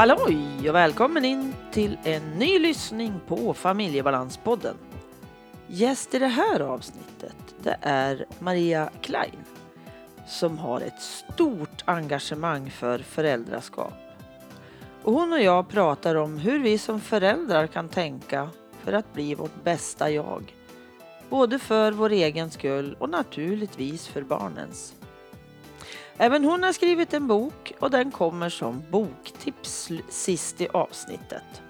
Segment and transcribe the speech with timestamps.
[0.00, 4.76] Halloj och välkommen in till en ny lyssning på Familjebalanspodden.
[5.66, 9.44] Gäst i det här avsnittet det är Maria Klein
[10.26, 13.92] som har ett stort engagemang för föräldraskap.
[15.02, 18.50] Och hon och jag pratar om hur vi som föräldrar kan tänka
[18.82, 20.54] för att bli vårt bästa jag.
[21.30, 24.94] Både för vår egen skull och naturligtvis för barnens.
[26.22, 31.62] Även hon har skrivit en bok och den kommer som boktips sist i avsnittet.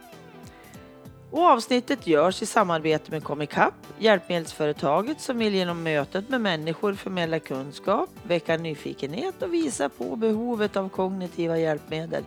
[1.30, 7.38] Och avsnittet görs i samarbete med Comicap, hjälpmedelsföretaget som vill genom mötet med människor förmedla
[7.38, 12.24] kunskap, väcka nyfikenhet och visa på behovet av kognitiva hjälpmedel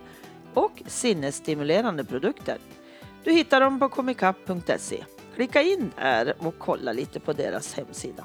[0.54, 2.58] och sinnesstimulerande produkter.
[3.24, 5.04] Du hittar dem på comicap.se.
[5.34, 8.24] Klicka in där och kolla lite på deras hemsida.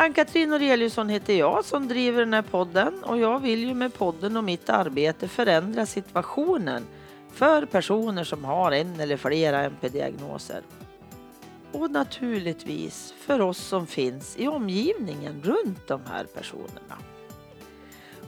[0.00, 4.36] Ann-Katrin Aureliusson heter jag som driver den här podden och jag vill ju med podden
[4.36, 6.86] och mitt arbete förändra situationen
[7.32, 10.62] för personer som har en eller flera NP-diagnoser.
[11.72, 16.98] Och naturligtvis för oss som finns i omgivningen runt de här personerna.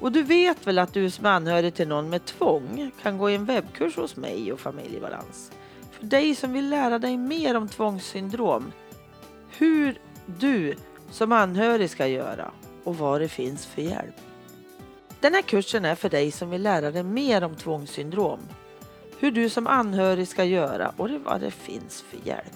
[0.01, 3.31] Och du vet väl att du som är anhörig till någon med tvång kan gå
[3.31, 5.51] i en webbkurs hos mig och Familjebalans.
[5.91, 8.73] För dig som vill lära dig mer om tvångssyndrom,
[9.59, 10.75] hur du
[11.13, 12.51] som anhörig ska göra
[12.85, 14.15] och vad det finns för hjälp.
[15.21, 18.41] Den här kursen är för dig som vill lära dig mer om tvångssyndrom,
[19.19, 22.53] hur du som anhörig ska göra och vad det finns för hjälp.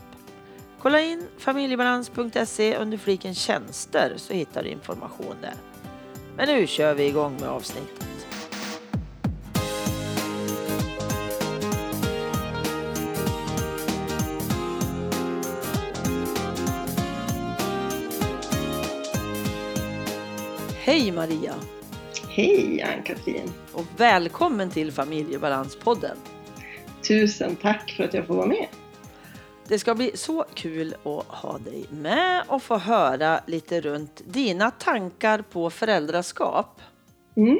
[0.83, 5.55] Kolla in familjebalans.se under fliken tjänster så hittar du information där.
[6.37, 8.16] Men nu kör vi igång med avsnittet.
[20.97, 21.55] Hej Maria!
[22.29, 23.53] Hej Ann-Katrin!
[23.73, 26.17] Och välkommen till Familjebalanspodden!
[27.09, 28.67] Tusen tack för att jag får vara med!
[29.69, 34.71] Det ska bli så kul att ha dig med och få höra lite runt dina
[34.71, 36.81] tankar på föräldraskap.
[37.37, 37.59] Mm.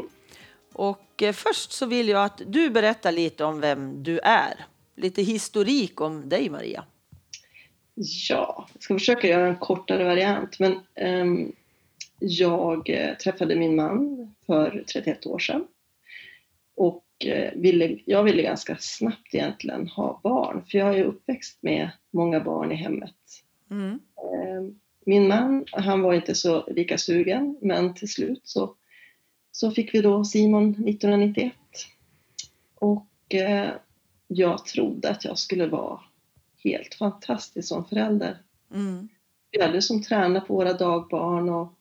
[0.73, 4.67] Och eh, först så vill jag att du berättar lite om vem du är.
[4.97, 6.85] Lite historik om dig Maria.
[8.29, 11.53] Ja, jag ska försöka göra en kortare variant men um,
[12.19, 15.67] jag eh, träffade min man för 31 år sedan
[16.75, 21.91] och eh, ville, jag ville ganska snabbt egentligen ha barn, för jag är uppväxt med
[22.11, 23.15] många barn i hemmet.
[23.71, 24.01] Mm.
[24.17, 24.75] Eh,
[25.07, 28.75] min man, han var inte så lika sugen, men till slut så,
[29.53, 31.53] så fick vi då Simon 1991.
[32.75, 33.07] Och
[34.27, 36.01] jag trodde att jag skulle vara
[36.65, 38.39] helt fantastisk som förälder.
[38.75, 39.09] Mm.
[39.51, 41.76] Vi hade som tränat på våra dagbarn och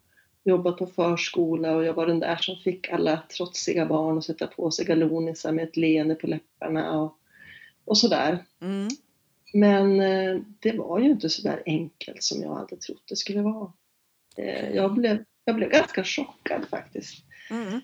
[0.46, 4.48] jobbat på förskola och jag var den där som fick alla trotsiga barn att sätta
[4.48, 7.18] på sig galonisar med ett leende på läpparna och,
[7.86, 8.46] och sådär.
[8.62, 8.88] Mm.
[9.54, 13.42] Men eh, det var ju inte så där enkelt som jag hade trott det skulle
[13.42, 13.74] vara.
[14.38, 17.24] Eh, jag, blev, jag blev ganska chockad faktiskt.
[17.52, 17.82] Mm.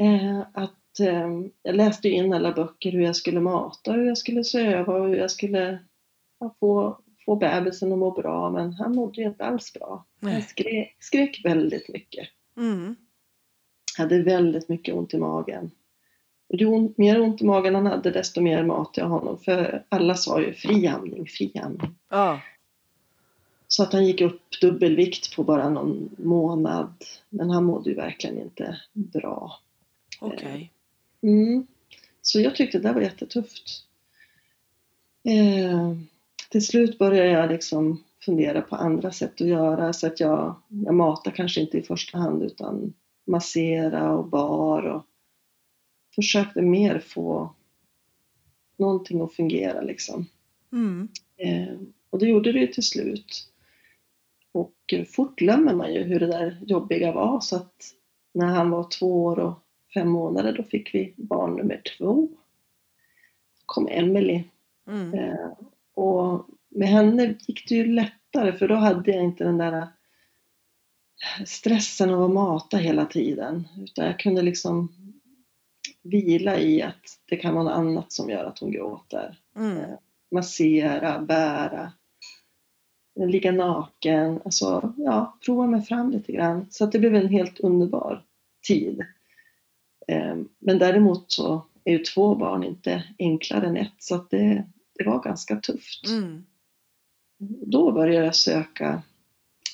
[0.00, 1.30] Eh, att eh,
[1.62, 5.16] jag läste in alla böcker hur jag skulle mata, hur jag skulle söva och hur
[5.16, 5.78] jag skulle
[6.60, 10.04] få få bebisen att må bra, men han mådde ju inte alls bra.
[10.20, 10.32] Nej.
[10.32, 12.28] Han skrek, skrek väldigt mycket.
[12.56, 12.96] Mm.
[13.98, 15.70] Hade väldigt mycket ont i magen.
[16.48, 19.38] Och ju mer ont i magen han hade, desto mer mat jag honom.
[19.38, 21.94] För alla sa ju fri amning, fri amning.
[22.08, 22.40] Ja.
[23.68, 26.94] Så att han gick upp dubbelvikt på bara någon månad.
[27.28, 29.60] Men han mådde ju verkligen inte bra.
[30.20, 30.72] Okej.
[31.22, 31.66] Mm.
[32.22, 33.84] Så jag tyckte det var jättetufft.
[35.24, 35.92] Eh,
[36.52, 40.94] till slut började jag liksom fundera på andra sätt att göra så att jag, jag
[40.94, 42.92] matar kanske inte i första hand utan
[43.24, 45.06] massera och bar och
[46.14, 47.54] försökte mer få
[48.76, 50.26] någonting att fungera liksom.
[50.72, 51.08] Mm.
[51.36, 51.76] Eh,
[52.10, 53.48] och det gjorde det ju till slut.
[54.52, 57.94] Och fort glömmer man ju hur det där jobbiga var så att
[58.34, 59.58] när han var två år och
[59.94, 62.28] fem månader då fick vi barn nummer två.
[63.54, 64.44] Så kom Emelie
[64.86, 65.14] Mm.
[65.14, 65.50] Eh,
[65.94, 69.86] och med henne gick det ju lättare för då hade jag inte den där
[71.46, 73.68] stressen av att mata hela tiden.
[73.84, 74.92] Utan jag kunde liksom
[76.02, 79.38] vila i att det kan vara något annat som gör att hon gråter.
[79.56, 79.90] Mm.
[80.30, 81.92] Massera, bära,
[83.14, 84.40] ligga naken.
[84.44, 86.66] Alltså, ja, prova mig fram lite grann.
[86.70, 88.24] Så att det blev en helt underbar
[88.68, 89.04] tid.
[90.08, 93.94] Eh, Men däremot så är ju två barn inte enklare än ett.
[93.98, 94.64] Så att det,
[95.22, 96.08] ganska tufft.
[96.08, 96.44] Mm.
[97.66, 99.02] Då började jag söka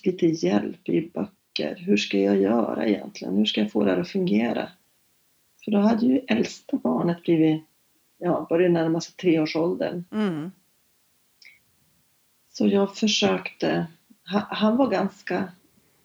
[0.04, 1.76] lite hjälp i böcker.
[1.76, 3.36] Hur ska jag göra egentligen?
[3.36, 4.68] Hur ska jag få det här att fungera?
[5.64, 7.62] För då hade ju äldsta barnet blivit
[8.18, 10.04] ja, började närma sig treårsåldern.
[10.12, 10.50] Mm.
[12.50, 13.86] Så jag försökte,
[14.24, 15.52] han, var ganska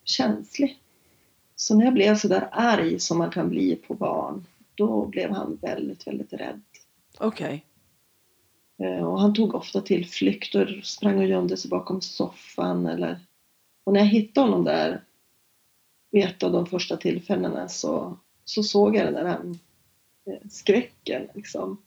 [0.04, 0.80] känslig.
[1.56, 5.31] Så när jag blev så där arg som man kan bli på barn, då blev
[5.31, 6.62] han väldigt, väldigt rädd.
[7.19, 7.54] Okej.
[7.54, 7.73] Eh,
[8.78, 12.86] Och han tog ofta till flykt och sprang och gömde sig bakom soffan.
[12.86, 13.20] Eller...
[13.84, 15.04] Och när jag hittade honom där
[16.12, 19.56] vid ett av de första tillfällena så, så såg jag den där
[20.34, 21.28] eh, skräcken.
[21.34, 21.81] Liksom.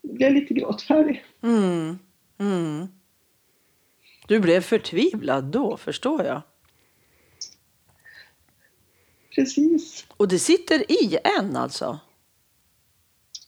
[0.00, 1.24] Jag blev lite gråtfärdig.
[1.42, 1.98] Mm.
[2.38, 2.86] Mm.
[4.26, 6.42] Du blev förtvivlad då, förstår jag.
[9.34, 12.00] Precis, Och det sitter i än alltså?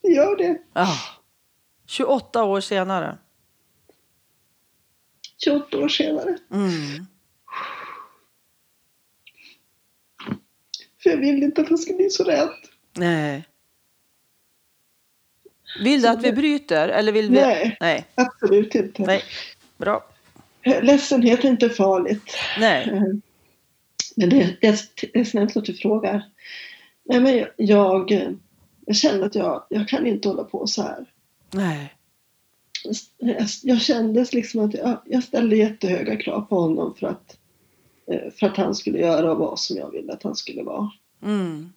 [0.02, 0.58] det gör det.
[0.72, 0.96] Ja.
[1.86, 3.18] 28 år senare.
[5.44, 6.38] 28 år senare.
[6.52, 7.06] Mm.
[11.02, 12.50] För jag ville inte att han skulle bli så rädd.
[12.92, 13.48] Nej.
[15.82, 16.88] Vill du att vi bryter?
[16.88, 17.36] Eller vill vi...
[17.36, 18.06] Nej, Nej.
[18.14, 19.02] absolut inte.
[19.02, 19.22] Nej.
[19.76, 20.04] Bra.
[20.82, 22.36] Ledsenhet är inte farligt.
[22.58, 22.90] Nej.
[24.16, 24.80] Men det, det,
[25.12, 26.22] det är snällt att du frågar.
[27.04, 28.34] Nej, men jag, jag,
[28.86, 31.06] jag kände att jag, jag kan inte hålla på så här.
[31.54, 31.94] Nej.
[33.18, 37.38] Jag, jag kände liksom att jag, jag ställde jättehöga krav på honom för att,
[38.06, 40.90] eh, för att han skulle göra och vara som jag ville att han skulle vara.
[41.22, 41.72] Mm.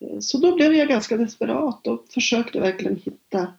[0.00, 3.52] Eh, Så då blev jag ganska desperat och försökte verkligen hitta,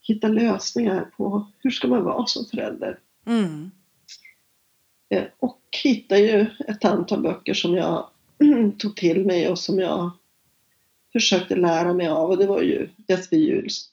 [0.00, 2.98] hitta lösningar på hur ska man vara som förälder.
[3.26, 3.70] Mm.
[5.08, 8.06] Eh, Och hittade ju ett antal böcker som jag
[8.78, 10.10] tog till mig och som jag
[11.12, 12.30] försökte lära mig av.
[12.30, 13.91] Och det var ju Jesper Juhls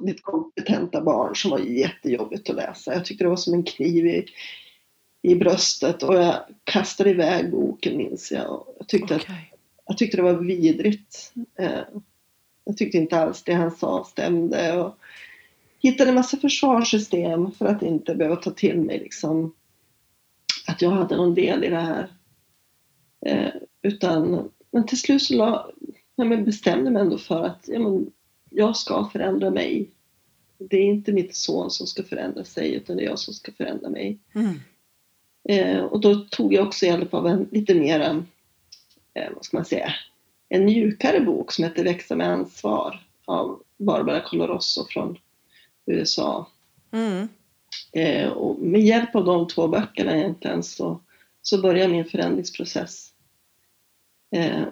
[0.00, 2.94] Mitt kompetenta barn som var jättejobbigt att läsa.
[2.94, 4.26] Jag tyckte det var som en kniv i,
[5.22, 6.34] i bröstet och jag
[6.64, 8.64] kastade iväg boken minns jag.
[8.78, 9.52] Jag tyckte, att, Okej.
[9.86, 11.32] jag tyckte det var vidrigt.
[11.58, 11.80] Eh,
[12.64, 14.80] Jag tyckte inte alls det han sa stämde.
[14.80, 14.98] Och
[15.78, 19.54] hittade en massa försvarssystem för att inte behöva ta till mig liksom
[20.66, 22.12] att jag hade någon del i det här.
[23.26, 23.52] Eh,
[23.82, 25.70] utan, men till slut så la,
[26.16, 28.10] ja, bestämde jag mig ändå för att ja, men,
[28.50, 29.90] jag ska förändra mig.
[30.58, 33.52] Det är inte mitt son som ska förändra sig utan det är jag som ska
[33.52, 34.18] förändra mig.
[34.34, 34.60] Mm.
[35.48, 38.00] Eh, och då tog jag också hjälp av en lite mer,
[39.14, 39.92] eh, vad ska man säga,
[40.48, 45.18] en mjukare bok som heter Växa med ansvar av Barbara Coloroso från
[45.86, 46.46] USA.
[46.92, 47.28] Mm.
[47.92, 51.00] Eh, och med hjälp av de två böckerna egentligen så,
[51.42, 53.12] så börjar min förändringsprocess.
[54.36, 54.66] Eh,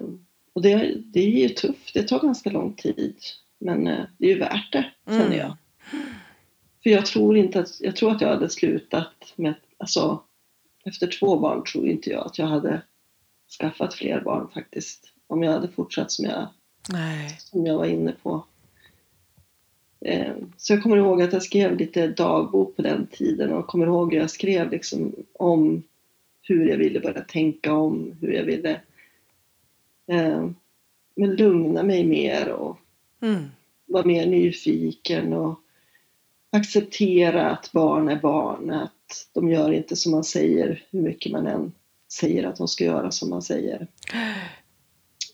[0.53, 3.17] och det, det är ju tufft, det tar ganska lång tid.
[3.59, 5.39] Men eh, det är ju värt det, känner Mm.
[5.39, 5.57] jag.
[6.83, 10.23] För jag tror inte att, jag tror att jag hade slutat med, alltså
[10.85, 12.83] efter två barn tror inte jag att jag hade
[13.61, 15.13] skaffat fler barn faktiskt.
[15.27, 16.47] Om jag hade fortsatt som jag,
[16.91, 17.37] Nej.
[17.39, 18.45] som jag var inne på.
[20.01, 23.87] Eh, Så jag kommer ihåg att jag skrev lite dagbok på den tiden och kommer
[23.87, 25.83] ihåg hur jag skrev liksom om
[26.43, 28.81] hur jag ville börja tänka om, hur jag ville
[30.07, 30.51] eh,
[31.15, 32.79] men lugna mig mer och
[33.23, 33.45] Mm.
[33.87, 35.61] vara mer nyfiken och
[36.51, 41.47] acceptera att barn är barn, att de gör inte som man säger hur mycket man
[41.47, 41.73] än
[42.13, 43.87] säger att de ska göra som man säger.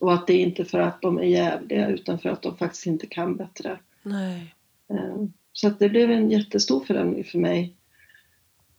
[0.00, 2.86] Och att det är inte för att de är jävliga utan för att de faktiskt
[2.86, 3.78] inte kan bättre.
[4.02, 4.54] Nej.
[4.90, 7.76] Eh, Så att det blev en jättestor förändring för mig.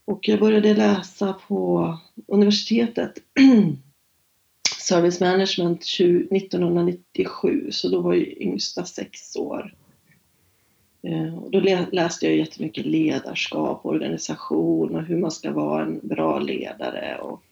[0.06, 3.14] Och jag började läsa på universitetet
[4.84, 9.74] Service Management 20 1997, så då var ju yngsta sex år.
[11.08, 16.00] Eh, Och då lä- läste jag jättemycket ledarskap, organisation och hur man ska vara en
[16.04, 17.44] bra ledare och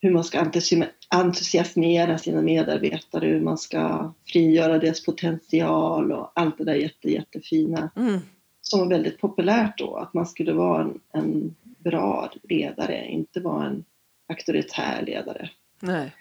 [0.00, 6.58] hur man ska entusi- entusiasmera sina medarbetare, hur man ska frigöra deras potential och allt
[6.58, 8.18] det där jätte, jättefina Mm.
[8.60, 13.66] som var väldigt populärt då, att man skulle vara en, en bra ledare, inte vara
[13.66, 13.84] en
[14.28, 15.50] auktoritär ledare.
[15.80, 16.12] Nej.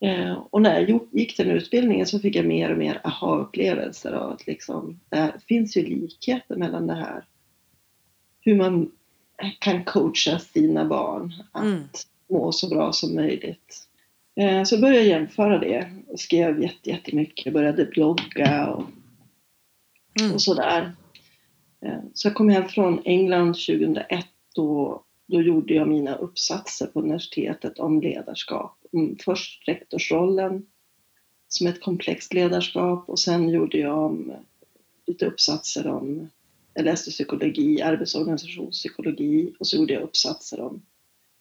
[0.00, 4.30] Eh, och när jag gick den utbildningen så fick jag mer och mer aha-upplevelser av
[4.32, 7.24] att liksom, det finns ju likheter mellan det här.
[8.40, 8.90] Hur man
[9.58, 11.82] kan coacha sina barn att Mm.
[12.30, 13.88] må så bra som möjligt.
[14.40, 18.84] Eh, så började jag jämföra det och skrev jätte- jättemycket, började blogga och
[20.20, 20.32] Mm.
[20.34, 20.92] och sådär.
[21.86, 24.26] Eh, Så jag kom hem från England 2001
[24.56, 28.78] och då gjorde jag mina uppsatser på universitetet om ledarskap.
[28.96, 30.66] Mm, Först rektorsrollen
[31.48, 34.32] som ett komplext ledarskap och sen gjorde jag om
[35.06, 36.30] lite uppsatser om,
[36.74, 40.82] jag läste psykologi, arbetsorganisationspsykologi och så gjorde jag uppsatser om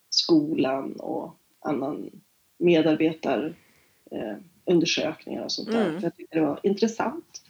[0.10, 2.10] skolan och annan
[2.58, 5.90] medarbetarundersökningar och sånt där.
[5.90, 6.02] Mm.
[6.02, 7.42] För jag tyckte det var intressant.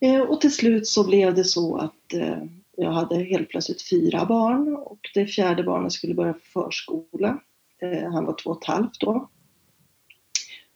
[0.00, 2.44] Eh, och till slut så blev det så att eh,
[2.76, 7.40] jag hade helt plötsligt fyra barn och det fjärde barnet skulle börja förskola.
[7.78, 9.28] Eh, han var två och ett halvt då.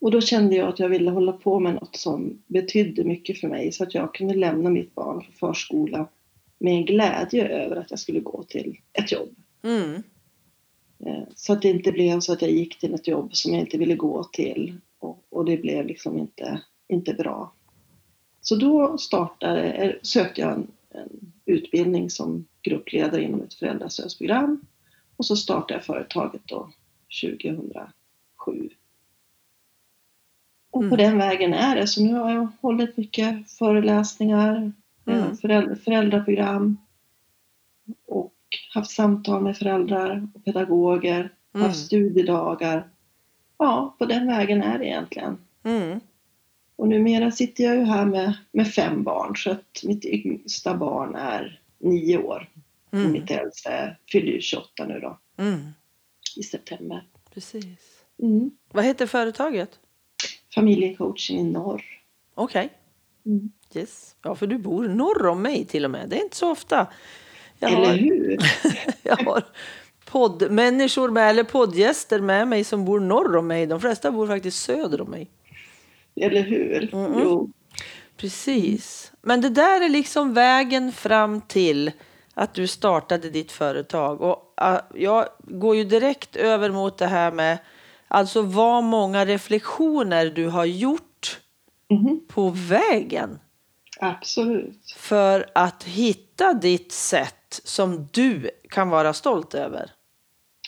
[0.01, 3.49] Och då kände jag att jag ville hålla på med något som betydde mycket för
[3.49, 6.09] mig så att jag kunde lämna mitt barn för förskola
[6.59, 9.37] med en glädje över att jag skulle gå till ett jobb.
[9.63, 10.03] Mm.
[11.07, 13.61] Eh, Så att det inte blev så att jag gick till ett jobb som jag
[13.61, 17.53] inte ville gå till och, och det blev liksom inte, inte bra.
[18.41, 24.67] Så då startade, eh, sökte jag en, en utbildning som gruppledare inom ett föräldrastödsprogram
[25.17, 26.71] och så startade jag företaget då
[27.21, 28.71] 2007.
[30.71, 30.97] Och på Mm.
[30.99, 31.87] den vägen är det.
[31.87, 34.73] Så nu har jag hållit mycket föreläsningar,
[35.07, 35.37] eh, Mm.
[35.37, 36.77] föräldra, föräldraprogram
[38.07, 38.35] och
[38.75, 41.67] haft samtal med föräldrar och pedagoger, Mm.
[41.67, 42.89] haft studiedagar.
[43.59, 45.39] Ja, på den vägen är det egentligen.
[45.63, 46.01] Mm.
[46.77, 51.15] Och numera sitter jag ju här med, med fem barn så att mitt yngsta barn
[51.15, 52.49] är nio år.
[52.93, 53.13] Mm.
[53.13, 53.71] mitt äldsta
[54.13, 55.61] fyller ju 28 nu då Mm.
[56.37, 57.07] I september.
[57.35, 58.05] Precis.
[58.23, 58.51] Mm.
[58.73, 59.79] Vad heter företaget?
[60.55, 61.83] Familjecoaching i norr.
[62.35, 62.73] Okej.
[63.27, 63.53] Mm.
[63.75, 64.17] Yes.
[64.23, 66.09] Ja, för du bor norr om mig till och med.
[66.09, 66.87] Det är inte så ofta.
[67.59, 68.39] Jag Eller har, hur?
[69.03, 69.45] jag har
[70.05, 73.67] poddmänniskor med, eller poddgäster med mig som bor norr om mig.
[73.67, 75.31] De flesta bor faktiskt söder om mig.
[76.17, 76.95] Eller hur?
[76.95, 77.13] Mm.
[77.25, 77.51] Jo.
[78.17, 79.13] Precis.
[79.23, 81.91] Men det där är liksom vägen fram till
[82.35, 84.21] att du startade ditt företag.
[84.21, 87.59] Och äh, jag går ju direkt över mot det här med
[88.09, 91.39] alltså vad många reflektioner du har gjort
[91.91, 92.21] Mhm.
[92.29, 93.39] på vägen
[94.01, 94.91] Absolut.
[94.97, 99.91] för att hitta ditt sätt som du kan vara stolt över.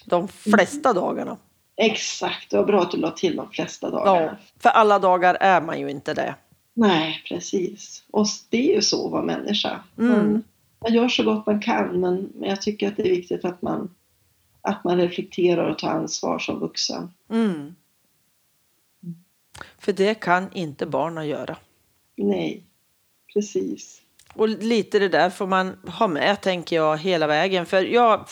[0.07, 1.37] De flesta dagarna.
[1.77, 4.37] Exakt, det var bra att du la till de flesta Ja, dagarna.
[4.61, 6.35] för alla dagar är man ju inte det.
[6.75, 8.03] Nej, precis.
[8.11, 9.81] Och det är ju så att vara människa.
[9.99, 10.43] Mm.
[10.85, 13.63] Man, gör så gott man kan men, men jag tycker att det är viktigt att
[13.63, 13.95] man,
[14.61, 17.11] att man reflekterar och tar ansvar som vuxen.
[17.31, 17.75] Mm.
[19.79, 21.57] För det kan inte barnen göra.
[22.17, 22.65] Nej,
[23.35, 24.01] precis.
[24.35, 27.67] Och lite det där får man ha med, tänker jag, hela vägen.
[27.67, 28.29] För jag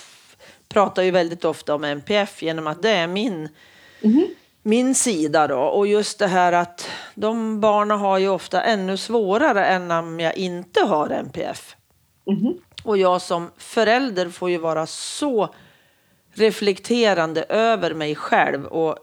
[0.68, 3.48] pratar ju väldigt ofta om NPF genom att det är min,
[4.02, 4.26] Mhm.
[4.62, 5.60] min sida då.
[5.60, 10.36] Och just det här att de barnen har ju ofta ännu svårare än om jag
[10.36, 11.76] inte har NPF.
[12.26, 12.58] Mhm.
[12.84, 15.54] Och jag som förälder får ju vara så
[16.34, 18.66] reflekterande över mig själv.
[18.66, 18.96] Och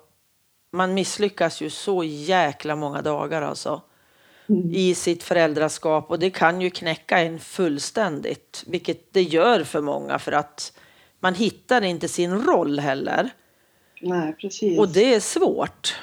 [0.74, 3.82] man misslyckas ju så jäkla många dagar alltså
[4.50, 4.72] Mm.
[4.74, 10.20] i sitt föräldraskap och det kan ju knäcka en fullständigt, vilket det gör för många
[10.20, 10.74] för att
[11.20, 13.30] man hittar inte sin roll heller.
[14.02, 14.80] Nej, precis.
[14.80, 15.96] Och det är svårt.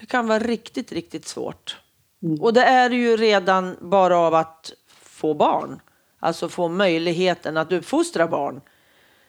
[0.00, 1.76] Det kan vara riktigt, riktigt svårt.
[2.22, 2.40] Mm.
[2.42, 4.72] Och det är ju redan bara av att
[5.02, 5.80] få barn.
[6.22, 8.60] Alltså få möjligheten att uppfostra barn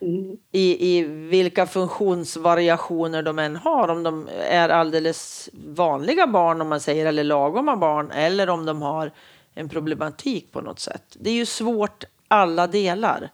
[0.02, 0.38] Mm.
[0.52, 3.88] i, i vilka funktionsvariationer de än har.
[3.88, 8.82] Om de är alldeles vanliga barn om man säger eller lagoma barn eller om de
[8.82, 9.12] har
[9.54, 11.18] en problematik på något sätt.
[11.20, 13.30] Det är ju svårt alla delar.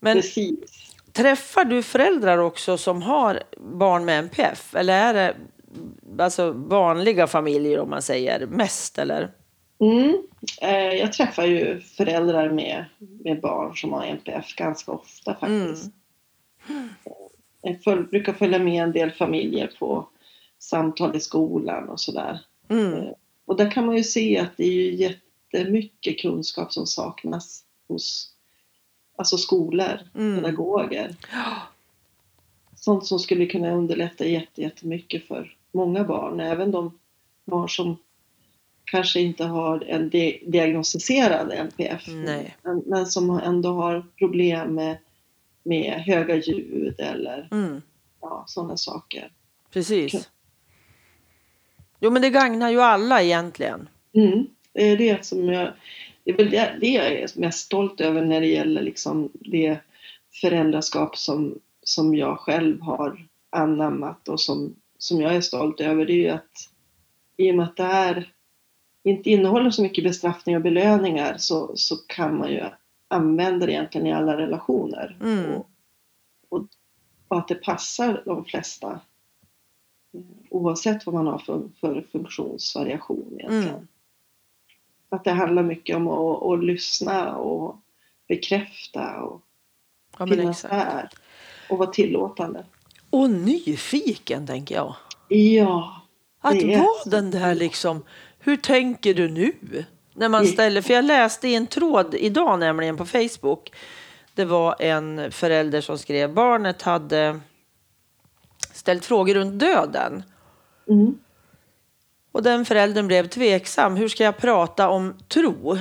[0.00, 0.58] Men Precis.
[1.12, 5.34] träffar du föräldrar också som har barn med NPF eller är det
[6.24, 9.30] alltså vanliga familjer om man säger mest eller?
[9.78, 10.22] Mm.
[10.62, 15.90] Eh, Jag träffar ju föräldrar med, med barn som har NPF ganska ofta faktiskt.
[17.62, 20.08] Jag föl, brukar följa med en del familjer på
[20.58, 22.38] samtal i skolan och sådär.
[22.68, 23.04] Mm.
[23.44, 28.32] Och där kan man ju se att det är ju jättemycket kunskap som saknas hos
[29.16, 30.36] alltså skolor, Mm.
[30.36, 31.14] pedagoger.
[32.76, 36.98] Sånt som skulle kunna underlätta jätte- jättemycket för många barn, även de
[37.44, 37.96] barn som
[38.90, 42.06] kanske inte har en di- diagnostiserad NPF,
[42.62, 44.96] men, men som ändå har problem med,
[45.62, 47.82] med höga ljud eller Mm.
[48.20, 49.30] ja, sådana saker.
[49.72, 50.28] Precis.
[52.00, 53.88] Jo men det gagnar ju alla egentligen.
[54.12, 54.46] Mm.
[54.72, 55.72] Det är det som jag,
[56.24, 59.78] det är väl det, det jag är mest stolt över när det gäller liksom det
[60.40, 66.06] föräldraskap som, som jag själv har anammat och som, som jag är stolt över.
[66.06, 66.68] Det är ju att
[67.36, 68.32] i och med att det här
[69.10, 72.64] inte innehåller så mycket bestraffning och belöningar så, så kan man ju
[73.08, 75.16] använda det egentligen i alla relationer.
[75.20, 75.54] Mm.
[75.54, 75.70] Och,
[76.48, 76.66] och,
[77.28, 79.00] och att det passar de flesta
[80.14, 80.20] eh,
[80.50, 83.68] oavsett vad man har för, för funktionsvariation egentligen.
[83.68, 83.88] Mm.
[85.08, 87.76] Att det handlar mycket om att, att lyssna och
[88.28, 89.42] bekräfta och
[90.18, 90.84] Ja, finnas exakt.
[90.84, 91.08] där
[91.70, 92.64] och vara tillåtande.
[93.10, 94.94] Och nyfiken tänker jag.
[95.28, 96.00] Ja,
[96.40, 98.04] Att vara den där liksom,
[98.46, 99.52] hur tänker du nu?
[100.14, 103.72] När man ställer, för jag läste i en tråd idag nämligen på Facebook.
[104.34, 107.40] Det var en förälder som skrev barnet hade
[108.72, 110.22] ställt frågor runt döden.
[110.88, 111.18] Mm.
[112.32, 113.96] Och den föräldern blev tveksam.
[113.96, 115.78] Hur ska jag prata om tro?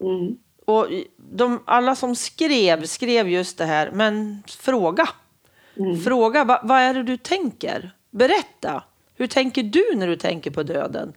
[0.00, 0.38] Mm.
[0.64, 0.86] Och
[1.16, 3.90] de, alla som skrev, skrev just det här.
[3.90, 5.08] Men fråga.
[5.76, 6.00] Mm.
[6.00, 7.90] Fråga, va, vad är det du tänker?
[8.10, 8.82] Berätta.
[9.16, 11.12] Hur tänker du när du tänker på döden?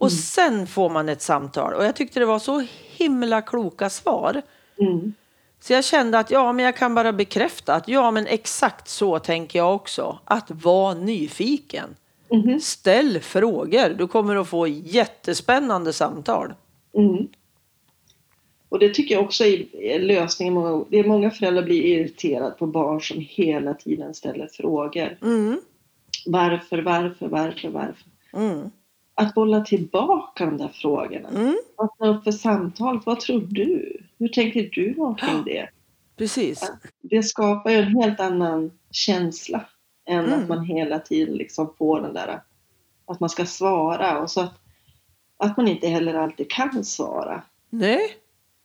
[0.00, 0.16] Och Mm.
[0.18, 1.74] sen får man ett samtal.
[1.74, 2.66] Och jag tyckte det var så
[2.96, 4.42] himla kloka svar.
[4.78, 5.14] Mm.
[5.60, 9.18] Så jag kände att ja, men jag kan bara bekräfta att ja, men exakt så
[9.18, 10.18] tänker jag också.
[10.24, 11.96] Att vara nyfiken.
[12.30, 12.60] Mhm.
[12.60, 13.88] Ställ frågor.
[13.98, 16.54] Du kommer att få jättespännande samtal.
[16.96, 17.28] Mm.
[18.68, 20.54] Och det tycker jag också är lösningen.
[20.54, 25.18] Många, det är många föräldrar blir irriterade på barn som hela tiden ställer frågor.
[25.22, 25.60] Mm.
[26.26, 28.04] Varför, varför, varför, varför?
[29.20, 31.28] Att bolla tillbaka de där frågorna.
[31.28, 31.56] Mm.
[31.78, 33.00] Öppna upp för samtal.
[33.06, 34.02] Vad tror du?
[34.18, 35.68] Hur tänker du omkring det?
[36.16, 36.72] Precis.
[37.00, 39.64] Det skapar ju en helt annan känsla
[40.06, 40.40] än Mm.
[40.40, 42.40] att man hela tiden liksom får den där
[43.06, 44.54] att man ska svara och så att,
[45.36, 47.42] att man inte heller alltid kan svara.
[47.70, 48.16] Nej.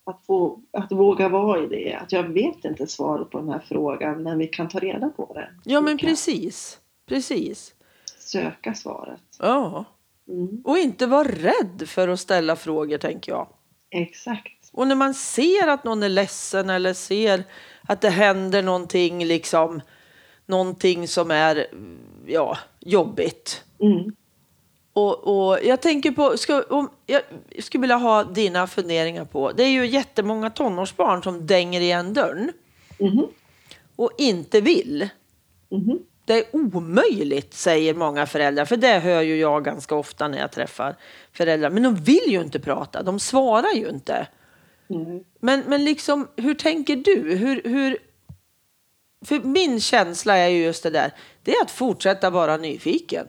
[0.04, 1.94] Att, få, att våga vara i det.
[1.94, 5.34] Att jag vet inte svaret på den här frågan men vi kan ta reda på
[5.34, 5.50] det.
[5.64, 6.80] Ja, men precis.
[7.06, 7.76] Precis.
[8.20, 9.22] Söka svaret.
[9.40, 9.86] Ja.
[10.28, 13.48] Mm, Och inte vara rädd för att ställa frågor, tänker jag.
[13.92, 14.52] exakt.
[14.74, 17.44] Och när man ser att någon är ledsen eller ser
[17.82, 19.82] att det händer någonting, liksom
[20.46, 21.68] någonting som är
[22.26, 23.64] ja, jobbigt.
[23.80, 24.16] Mm,
[24.94, 27.22] Och, och jag tänker på, ska, om, jag
[27.60, 32.52] skulle vilja ha dina funderingar på, det är ju jättemånga tonårsbarn som dänger igen dörren
[33.00, 33.28] mhm,
[33.96, 35.10] och inte vill.
[35.72, 38.66] mhm, Det är omöjligt, säger många föräldrar.
[38.66, 40.96] För det hör ju jag ganska ofta när jag träffar
[41.32, 41.70] föräldrar.
[41.70, 44.28] Men de vill ju inte prata, de svarar ju inte.
[44.88, 47.36] nej, Men, men liksom, hur tänker du?
[47.36, 47.98] Hur, hur...
[49.26, 51.12] För min känsla är ju just det där.
[51.44, 53.28] Det är att fortsätta vara nyfiken.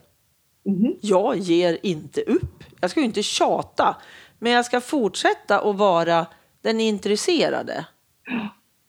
[0.64, 2.64] mhm, Jag ger inte upp.
[2.80, 3.96] Jag ska ju inte tjata.
[4.38, 6.26] Men jag ska fortsätta att vara
[6.62, 7.86] den intresserade.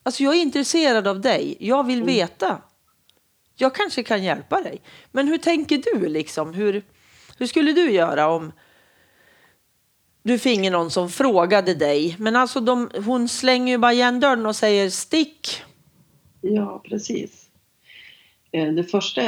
[0.02, 1.56] Alltså jag är intresserad av dig.
[1.60, 2.58] Jag vill veta.
[3.60, 4.80] Jag kanske kan hjälpa dig.
[5.12, 6.54] Men hur tänker du liksom?
[6.54, 6.82] Hur,
[7.38, 8.52] hur skulle du göra om
[10.22, 12.16] du finge någon som frågade dig?
[12.18, 15.62] Men alltså de, hon slänger ju bara igen dörren och säger stick.
[16.40, 17.48] Ja, precis.
[18.52, 19.22] Eh, Det första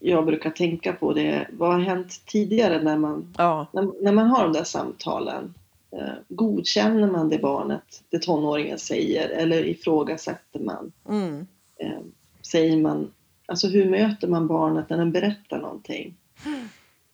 [0.00, 3.66] jag brukar tänka på det är vad har hänt tidigare när man, Ja.
[3.72, 5.54] när, när man har de där samtalen?
[5.96, 10.92] Eh, Godkänner man det barnet, det tonåringen säger eller ifrågasätter man?
[11.08, 11.46] Mm.
[11.78, 12.00] Eh,
[12.42, 13.10] Säger man,
[13.46, 16.14] alltså hur möter man barnet när den berättar någonting?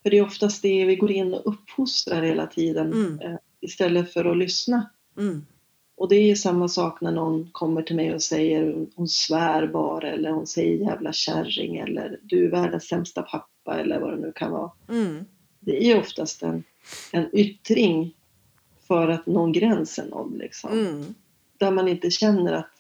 [0.03, 3.21] För det är oftast det vi går in och uppfostrar hela tiden Mm.
[3.21, 4.91] eh, istället för att lyssna.
[5.19, 5.45] Mm.
[5.97, 10.09] Och det är samma sak när någon kommer till mig och säger hon svär bara
[10.11, 14.33] eller hon säger jävla kärring eller du är världens sämsta pappa eller vad det nu
[14.35, 14.71] kan vara.
[14.89, 15.25] Mm.
[15.61, 16.65] Det är oftast en,
[17.13, 18.15] en yttring
[18.87, 20.73] för att någon gräns är nådd liksom.
[20.73, 21.15] Mm.
[21.59, 22.71] Där man inte känner att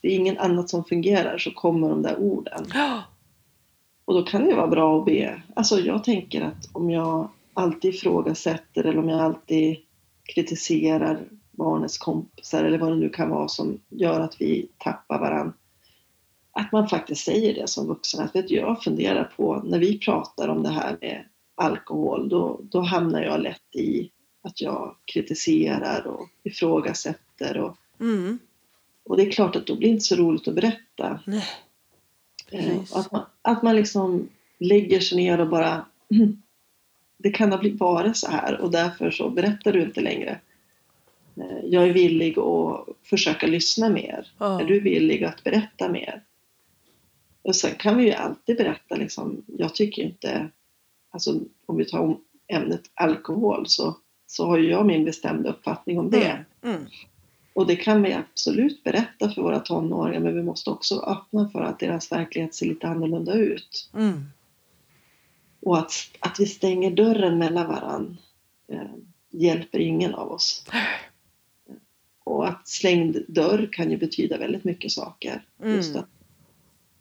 [0.00, 2.66] det är ingen annat som fungerar så kommer de där orden.
[4.04, 5.42] Och då kan det vara bra att be.
[5.56, 9.76] Alltså jag tänker att om jag alltid ifrågasätter eller om jag alltid
[10.34, 15.52] kritiserar barnets kompisar eller vad det nu kan vara som gör att vi tappar varann.
[16.52, 18.24] Att man faktiskt säger det som vuxen.
[18.24, 22.60] Att vet du, jag funderar på när vi pratar om det här med alkohol då,
[22.62, 24.10] då hamnar jag lätt i
[24.42, 27.58] att jag kritiserar och ifrågasätter.
[27.58, 28.38] Och, Mm.
[29.10, 31.20] Och det är klart att då blir det inte så roligt att berätta.
[31.26, 31.44] Nej.
[32.50, 32.80] Eh.
[32.94, 36.42] Att man, att man liksom lägger sig ner och bara "Mm,
[37.16, 40.40] det kan ha blivit varit så här och därför så berättar du inte längre.
[41.36, 44.26] Eh, Jag är villig att försöka lyssna mer.
[44.38, 44.60] Ja.
[44.60, 46.22] Är du villig att berätta mer?
[47.42, 50.48] Och sen kan vi ju alltid berätta liksom, jag tycker inte,
[51.10, 53.96] alltså om vi tar om ämnet alkohol så,
[54.26, 56.44] så har ju jag min bestämda uppfattning om det.
[56.62, 56.86] Mm.
[57.52, 61.60] Och det kan vi absolut berätta för våra tonåringar men vi måste också öppna för
[61.60, 63.90] att deras verklighet ser lite annorlunda ut.
[63.94, 64.24] Mm.
[65.60, 68.16] Och att, att vi stänger dörren mellan varann
[68.68, 68.90] eh,
[69.30, 70.64] hjälper ingen av oss.
[72.24, 75.44] Och att slängd dörr kan ju betyda väldigt mycket saker.
[75.62, 75.76] Mm.
[75.76, 76.08] Just att,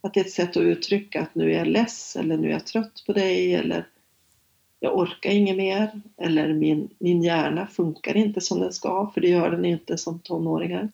[0.02, 2.52] att det är ett sätt att uttrycka att nu är jag less eller nu är
[2.52, 3.88] jag trött på dig eller
[4.80, 9.30] jag orkar inget mer eller min, min hjärna funkar inte som den ska för det
[9.30, 10.92] gör den inte som tonåringar.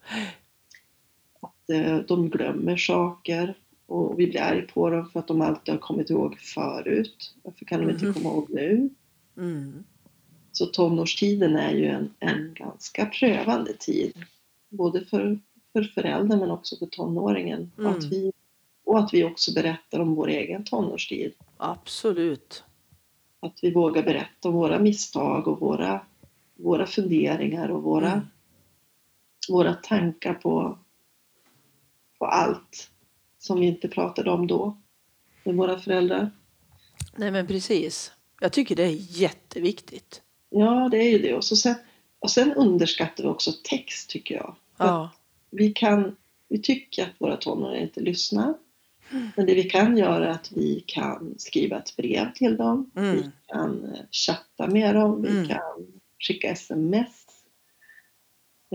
[1.42, 3.54] Att eh, de glömmer saker
[3.86, 7.34] och vi blir arg på dem för att de alltid har kommit ihåg förut.
[7.44, 8.14] Varför kan de inte Mhm.
[8.14, 8.90] komma ihåg nu?
[9.38, 9.84] Mm.
[10.52, 14.14] Så tonårstiden är ju en, en ganska prövande tid.
[14.70, 15.40] Både för,
[15.74, 17.72] för föräldern men också för tonåringen.
[17.78, 17.92] Mm.
[17.92, 18.32] Att vi,
[18.84, 21.34] och att vi också berättar om vår egen tonårstid.
[21.58, 22.64] Absolut.
[23.46, 26.02] Att vi vågar berätta om våra misstag och våra,
[26.56, 28.26] våra funderingar och våra, Mm.
[29.50, 30.80] våra tankar på,
[32.20, 32.92] på allt
[33.40, 34.78] som vi inte pratade om då
[35.44, 36.32] med våra föräldrar.
[37.16, 38.12] Nej men precis.
[38.42, 40.22] Jag tycker det är jätteviktigt.
[40.50, 41.34] Ja, det är ju det.
[41.34, 41.76] Och, så sen,
[42.20, 44.56] och sen underskattar vi också text tycker jag.
[44.78, 45.12] Ja.
[45.50, 46.16] vi, kan,
[46.48, 48.54] vi tycker att våra tonåringar inte lyssnar.
[49.36, 52.92] Men det vi kan göra är att vi kan skriva ett brev till dem.
[52.94, 53.24] Vi Mm.
[53.48, 55.22] kan eh, chatta med dem.
[55.22, 55.48] Vi Mm.
[55.48, 55.88] kan
[56.28, 57.26] skicka sms.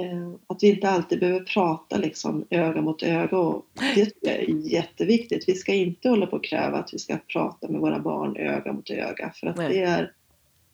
[0.00, 3.60] Eh, Att vi inte alltid behöver prata liksom öga mot öga.
[3.94, 5.44] Det tycker jag är jätteviktigt.
[5.48, 8.72] Vi ska inte hålla på och kräva att vi ska prata med våra barn öga
[8.72, 9.32] mot öga.
[9.34, 9.68] För att Nej.
[9.68, 10.12] det är,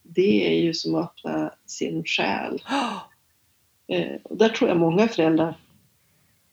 [0.03, 2.63] det är ju som att öppna sin själ.
[3.89, 5.55] Eh, och där tror jag många föräldrar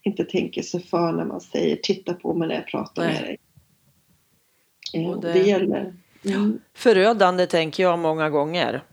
[0.03, 3.13] inte tänker sig för när man säger titta på mig när jag pratar Nej.
[3.13, 3.37] med dig.
[5.03, 5.39] Eh, Och det- det...
[5.39, 5.93] gäller
[6.25, 8.83] mm, Förödande tänker jag många gånger.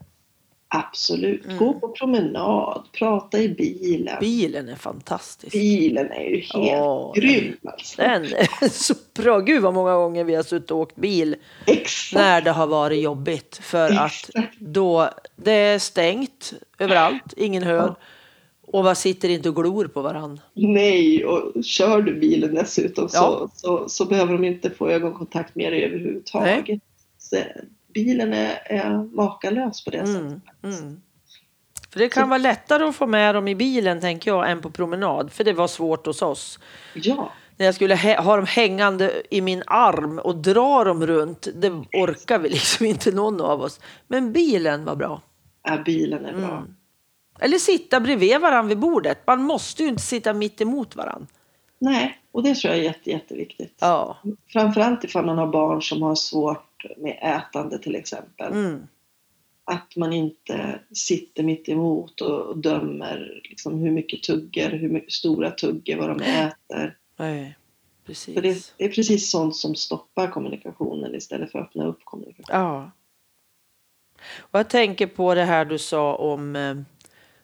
[0.69, 1.45] absolut.
[1.45, 1.57] Mm.
[1.59, 4.17] Gå på promenad, prata i bilen.
[4.21, 5.53] Bilen är fantastisk.
[5.53, 8.03] Bilen är ju helt Ja, grym alltså.
[8.03, 9.39] Den är så bra.
[9.41, 12.15] Gud vad många gånger vi har suttit och åkt bil Exakt.
[12.23, 13.57] när det har varit jobbigt.
[13.63, 14.59] För att Exakt.
[14.59, 17.77] då, det är stängt överallt, ingen hör.
[17.77, 17.97] Ja.
[18.73, 20.41] Och vad sitter inte och glor på varann.
[20.55, 23.51] Nej, och kör du bilen dessutom så, Ja.
[23.55, 26.81] så, så behöver de inte få ögonkontakt med dig överhuvudtaget.
[27.19, 27.37] Så,
[27.95, 30.21] bilen är, är makalös på det sättet.
[30.23, 31.01] Mm, mm.
[31.93, 34.71] För det kan vara lättare att få med dem i bilen tänker jag än på
[34.71, 35.33] promenad.
[35.33, 36.59] För det var svårt hos oss.
[36.95, 41.49] Ja, När jag skulle ha dem hängande i min arm och dra dem runt.
[41.55, 43.81] Det orkar vi liksom inte någon av oss.
[44.09, 45.23] Men bilen var bra.
[45.65, 46.51] ja, bilen är bra.
[46.51, 46.75] Mm.
[47.41, 49.27] Eller sitta bredvid varandra vid bordet.
[49.27, 51.27] Man måste ju inte sitta mitt emot varandra.
[51.79, 53.75] Nej, och det tror jag är jätte, jätteviktigt.
[53.81, 54.19] Ja.
[54.49, 58.53] Framförallt ifall man har barn som har svårt med ätande till exempel.
[58.53, 58.87] Mm.
[59.65, 65.13] Att man inte sitter mitt emot och, och dömer liksom, hur mycket tuggar, hur mycket
[65.13, 66.97] stora tuggar, vad de äter.
[67.17, 67.57] Nej,
[68.07, 68.35] precis.
[68.35, 72.61] För det, det är precis sånt som stoppar kommunikationen istället för att öppna upp kommunikationen.
[72.61, 72.91] Ja.
[74.39, 76.75] Och jag tänker på det här du sa om eh,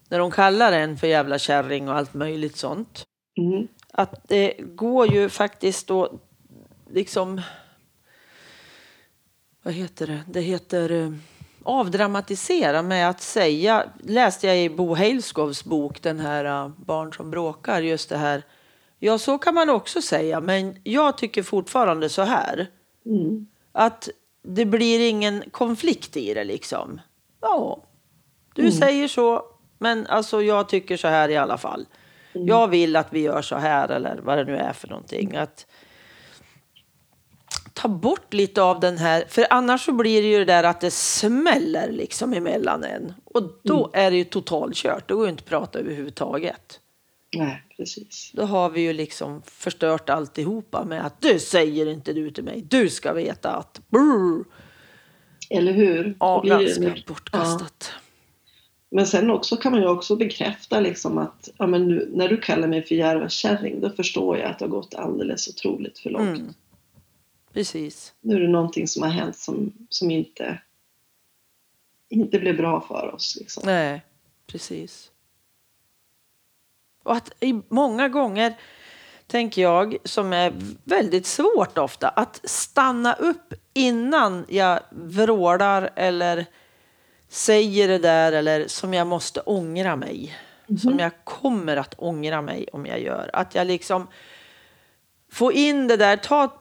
[0.08, 3.04] när de kallar en för jävla kärring och allt möjligt sånt.
[3.38, 3.68] Mm.
[3.92, 6.18] Att det går ju faktiskt då
[6.90, 7.40] liksom...
[9.62, 10.20] Vad heter det?
[10.28, 11.12] Det heter eh,
[11.62, 13.84] avdramatisera med att säga.
[14.02, 18.42] Läste jag i Bo Heilskovs bok, den här eh, Barn som bråkar, just det här.
[18.98, 22.66] Ja, så kan man också säga, men jag tycker fortfarande så här.
[23.06, 23.46] Mm.
[23.72, 24.08] Att
[24.42, 27.00] det blir ingen konflikt i det liksom.
[27.40, 27.82] Ja,
[28.54, 28.72] du Mm.
[28.72, 29.42] säger så,
[29.78, 31.86] men alltså jag tycker så här i alla fall.
[32.34, 32.46] Mm.
[32.48, 35.36] Jag vill att vi gör så här eller vad det nu är för någonting.
[35.36, 35.66] Att
[37.72, 40.80] ta bort lite av den här, för annars så blir det ju det där att
[40.80, 43.14] det smäller liksom emellan en.
[43.24, 44.06] Och då Mm.
[44.06, 46.80] är det ju totalkört, då går det inte att prata överhuvudtaget.
[47.36, 48.30] Nej, precis.
[48.34, 52.62] Då har vi ju liksom förstört alltihopa med att du säger inte du till mig,
[52.70, 54.44] du ska veta att brr.
[55.50, 56.16] Eller hur?
[56.20, 57.92] Ja, det ganska bortkastat.
[58.90, 62.36] Men sen också kan man ju också bekräfta liksom att ja, men nu, när du
[62.36, 66.38] kallar mig för Järvakärring då förstår jag att det har gått alldeles otroligt för långt.
[66.38, 66.54] Mm.
[67.52, 68.14] Precis.
[68.20, 70.60] Nu är det någonting som har hänt som, som inte,
[72.08, 73.36] inte blev bra för oss.
[73.40, 73.62] Liksom.
[73.66, 74.02] Nej,
[74.46, 75.10] precis.
[77.02, 78.54] Och att i många gånger
[79.26, 80.52] tänker jag, som är
[80.84, 86.46] väldigt svårt ofta, att stanna upp innan jag vrålar eller
[87.28, 90.38] säger det där eller som jag måste ångra mig.
[90.82, 93.30] Som jag kommer att ångra mig om jag gör.
[93.32, 94.06] Att jag liksom
[95.32, 96.60] får in det där, ta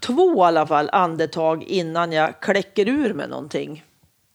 [0.00, 3.84] två i alla fall andetag innan jag kläcker ur med någonting.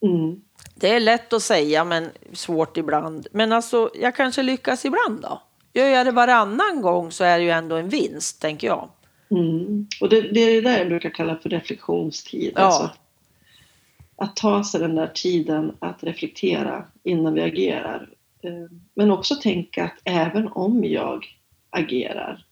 [0.02, 0.41] Mm.
[0.76, 3.28] Det är lätt att säga men svårt ibland.
[3.32, 5.41] Men alltså jag kanske lyckas ibland då.
[5.74, 8.89] Gör jag det varannan gång så är det ju ändå en vinst tänker jag.
[9.32, 9.88] Mm.
[10.02, 12.54] Och det, det är det där jag brukar kalla för reflektionstid.
[12.56, 12.62] Ja.
[12.62, 12.89] Alltså,
[14.22, 18.10] att ta sig den där tiden att reflektera innan vi agerar.
[18.44, 21.26] Eh, Men också tänka att även om jag
[21.70, 22.46] agerar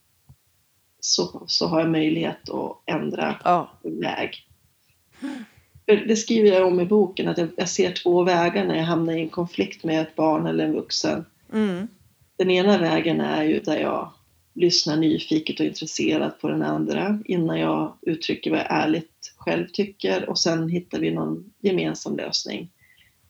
[1.00, 4.34] så, så har jag möjlighet att ändra Ja, väg.
[5.86, 8.84] För Det skriver jag om i boken, att jag, jag ser två vägar när jag
[8.84, 11.24] hamnar i en konflikt med ett barn eller en vuxen.
[11.52, 11.88] mm.
[12.38, 14.12] Den ena vägen är ju där jag
[14.54, 20.28] lyssnar nyfiket och intresserat på den andra innan jag uttrycker vad jag ärligt själv tycker
[20.28, 22.70] och sen hittar vi någon gemensam lösning.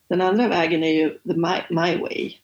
[0.08, 2.34] Den andra vägen är ju the my, my way.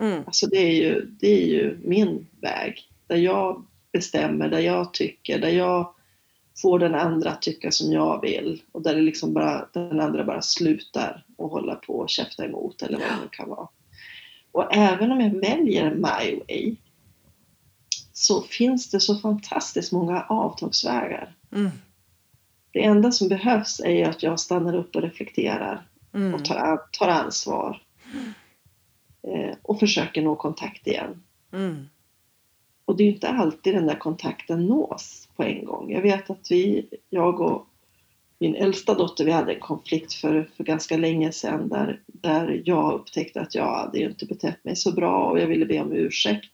[0.00, 0.22] Mm.
[0.26, 2.88] Alltså det är, ju, det är ju min väg.
[3.06, 5.94] Där jag bestämmer, där jag tycker, där jag
[6.62, 8.62] får den andra att tycka som jag vill.
[8.72, 12.82] Och där det liksom bara, den andra bara slutar och hålla på och käfta emot
[12.82, 13.68] eller vad det nu kan vara.
[14.52, 16.76] Och även om jag väljer my way
[18.12, 21.34] så finns det så fantastiskt många avtagsvägar.
[21.52, 21.70] Mm.
[22.74, 26.34] Det enda som behövs är att jag stannar upp och reflekterar Mm.
[26.34, 27.82] och tar, tar ansvar.
[29.22, 31.22] Eh, och försöker nå kontakt igen.
[31.52, 31.88] Mm.
[32.84, 35.92] Och det är ju inte alltid den där kontakten nås på en gång.
[35.92, 37.66] Jag vet att vi, jag och
[38.38, 42.92] min äldsta dotter, vi hade en konflikt för, för ganska länge sedan där, där jag
[42.92, 45.92] upptäckte att jag hade ju inte betett mig så bra och jag ville be om
[45.92, 46.52] ursäkt.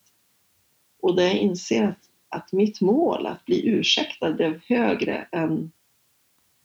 [1.03, 5.73] Och där jag inser att, att mitt mål att bli ursäktad blev högre än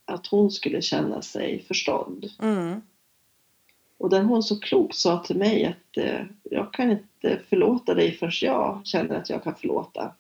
[0.06, 2.32] att hon skulle känna sig förstådd.
[2.42, 2.82] Mm.
[3.98, 8.12] Och där hon så klokt sa till mig att eh, jag kan inte förlåta dig
[8.12, 10.14] förrän jag känner att jag kan förlåta.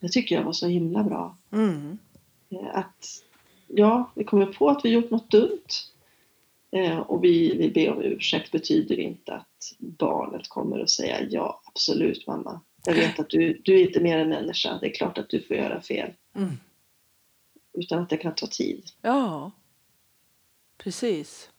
[0.00, 1.36] Det tycker jag var så himla bra.
[1.52, 1.98] Mm.
[2.50, 3.24] Eh, att
[3.66, 5.68] ja, vi kommer på att vi gjort något dumt
[6.70, 11.62] eh, och vi, vi ber om ursäkt betyder inte att barnet kommer att säga ja,
[11.66, 12.60] absolut mamma.
[12.86, 14.78] Jag vet att du, du är inte mer än människa.
[14.80, 16.10] Det är klart att du får göra fel.
[16.36, 16.50] Mm.
[17.72, 18.82] Utan att det kan ta tid.
[19.02, 19.50] Ja,
[20.78, 21.50] precis.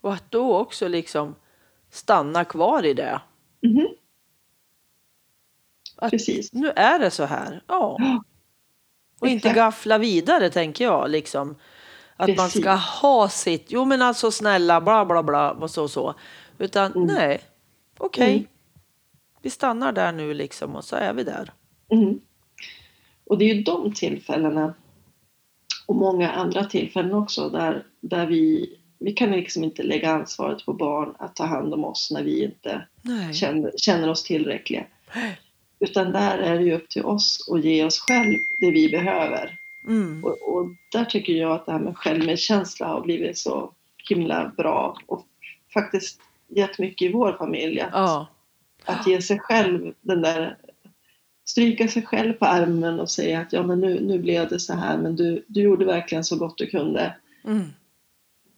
[0.00, 1.34] Och att då också liksom
[1.90, 3.20] stanna kvar i det.
[3.62, 3.86] Mhm,
[5.96, 6.52] Att Precis.
[6.52, 7.62] nu är det så här.
[7.66, 7.96] Ja.
[7.98, 8.22] Ja,
[9.20, 11.56] Och inte gaffla vidare tänker jag liksom.
[12.16, 12.60] Att man Precis.
[12.62, 16.14] ska ha sitt, jo men alltså snälla bla bla bla och så och så.
[16.58, 17.06] Utan Mm.
[17.06, 17.40] nej,
[17.98, 18.32] okej.
[18.36, 18.46] Mm.
[19.42, 21.52] Vi stannar där nu liksom och så är vi där.
[21.88, 22.20] Mm.
[23.26, 24.74] Och det är ju de tillfällena
[25.86, 30.72] och många andra tillfällen också där, där vi, vi kan liksom inte lägga ansvaret på
[30.72, 32.86] barn att ta hand om oss när vi inte
[33.32, 34.86] känner, känner oss tillräckliga.
[35.80, 39.58] Utan där är det ju upp till oss att ge oss själv det vi behöver.
[39.86, 40.24] Mm.
[40.24, 43.72] Och, och där tycker jag att det här med självmedkänsla har blivit så
[44.08, 45.26] himla bra och
[45.74, 47.80] faktiskt jättemycket i vår familj.
[47.80, 48.26] Att, Ja.
[48.84, 50.56] att ge sig själv den där
[51.44, 54.74] stryka sig själv på armen och säga att ja men nu, nu blev det så
[54.74, 57.16] här men du, du gjorde verkligen så gott du kunde.
[57.44, 57.62] Mm.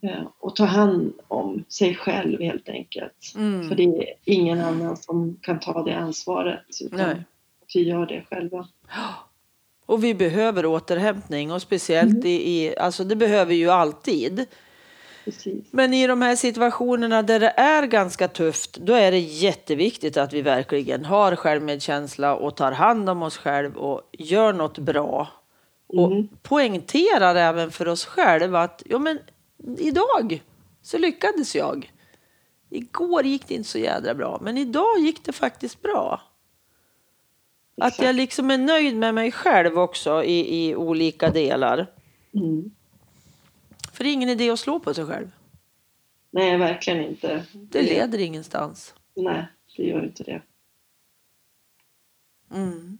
[0.03, 3.33] Eh, Och ta hand om sig själv helt enkelt.
[3.37, 3.69] Mm.
[3.69, 6.65] För det är ingen annan som kan ta det ansvaret.
[6.85, 7.25] Utan Nej.
[7.75, 8.69] vi gör det själva.
[9.87, 12.27] Och vi behöver återhämtning och speciellt Mm.
[12.27, 14.47] i, i, alltså det behöver ju alltid.
[15.27, 15.65] Precis.
[15.71, 20.33] Men i de här situationerna där det är ganska tufft, då är det jätteviktigt att
[20.33, 25.29] vi verkligen har självmedkänsla och tar hand om oss själv och gör något bra.
[25.87, 26.29] Och Mm.
[26.43, 29.19] poängterar även för oss själva att ja, men
[29.79, 30.43] idag
[30.83, 31.93] så lyckades jag.
[32.71, 36.21] Igår gick det inte så jädra bra, men idag gick det faktiskt bra.
[37.81, 38.07] Att Exakt.
[38.07, 41.87] jag liksom är nöjd med mig själv också i, i olika delar.
[42.35, 42.71] Mm.
[43.97, 45.31] För det är ingen idé att slå på sig själv.
[46.31, 47.45] Nej, verkligen inte.
[47.53, 48.95] Det leder ingenstans.
[49.15, 50.43] Nej, det gör inte det.
[52.55, 52.99] Mm.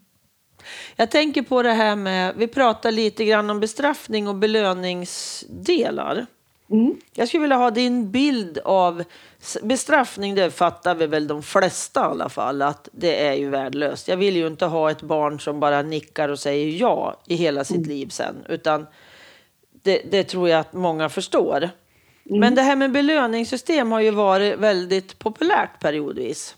[0.97, 6.27] Jag tänker på det här med, vi pratar lite grann om bestraffning och belöningsdelar.
[6.71, 6.97] Mm.
[7.13, 9.05] Jag skulle vilja ha din bild av
[9.63, 14.09] bestraffning, det fattar vi väl de flesta i alla fall, att det är ju värdelöst.
[14.09, 17.65] Jag vill ju inte ha ett barn som bara nickar och säger ja i hela
[17.65, 18.87] sitt liv sen, utan
[19.87, 21.71] det, det tror jag att många förstår.
[22.25, 26.57] Men det här med belöningssystem har ju varit väldigt populärt periodvis.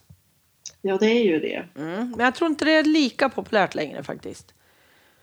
[0.82, 1.64] Ja, det är ju det.
[1.76, 2.10] Mm.
[2.10, 4.54] Men jag tror inte det är lika populärt längre faktiskt.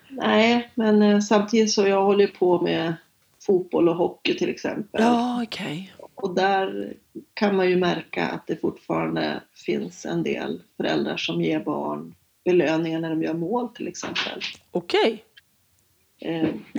[0.10, 2.94] Nej, men eh, samtidigt så jag håller på med
[3.46, 5.02] fotboll och hockey till exempel.
[5.02, 5.94] Ja, okej.
[6.16, 6.94] Och där
[7.34, 12.16] kan man ju märka att det fortfarande finns en del föräldrar som ger barn
[12.46, 14.42] belöningar när de gör mål till exempel.
[14.72, 15.12] Okej.
[15.12, 15.35] Eh,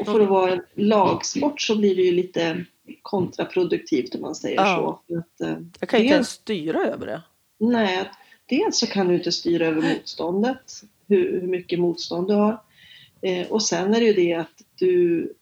[0.00, 2.64] och för att vara en lagsport så blir det ju lite
[3.02, 5.00] kontraproduktivt om man säger Ja.
[5.08, 5.14] så.
[5.18, 7.22] Att, eh, Jag kan inte ens dels, styra över det.
[7.58, 8.10] nej,
[8.48, 12.62] dels så kan du inte styra över motståndet, hur, hur mycket motstånd du har.
[13.22, 15.32] Eh, och sen är det ju det att du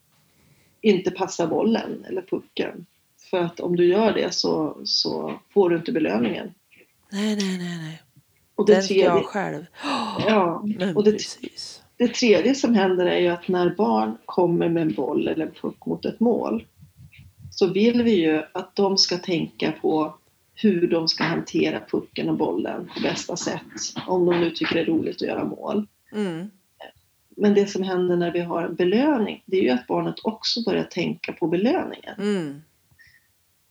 [0.80, 2.86] inte passar bollen eller pucken.
[3.30, 6.54] För att om du gör det så, så får du inte belöningen.
[7.12, 8.02] Nej, nej, nej, nej.
[8.54, 9.64] Och det Den ska tredje, jag själv.
[10.26, 11.82] ja, och det, precis.
[11.96, 15.52] Det tredje som händer är ju att när barn kommer med en boll eller en
[15.52, 16.64] puck mot ett mål
[17.50, 20.14] så vill vi ju att de ska tänka på
[20.54, 23.60] hur de ska hantera pucken och bollen på bästa sätt.
[24.06, 25.86] Om de nu tycker det är roligt att göra mål.
[26.12, 26.50] Mm.
[27.36, 30.62] Men det som händer när vi har en belöning, det är ju att barnet också
[30.62, 32.14] börjar tänka på belöningen.
[32.18, 32.62] Mm.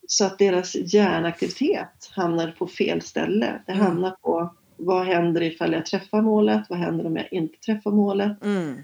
[0.07, 3.61] så att deras hjärnaktivitet hamnar på fel ställe.
[3.65, 3.85] Det Mm.
[3.85, 4.53] hamnar på
[4.85, 6.69] vad händer ifall jag träffar målet?
[6.69, 8.43] Vad händer om jag inte träffar målet?
[8.43, 8.83] Mm.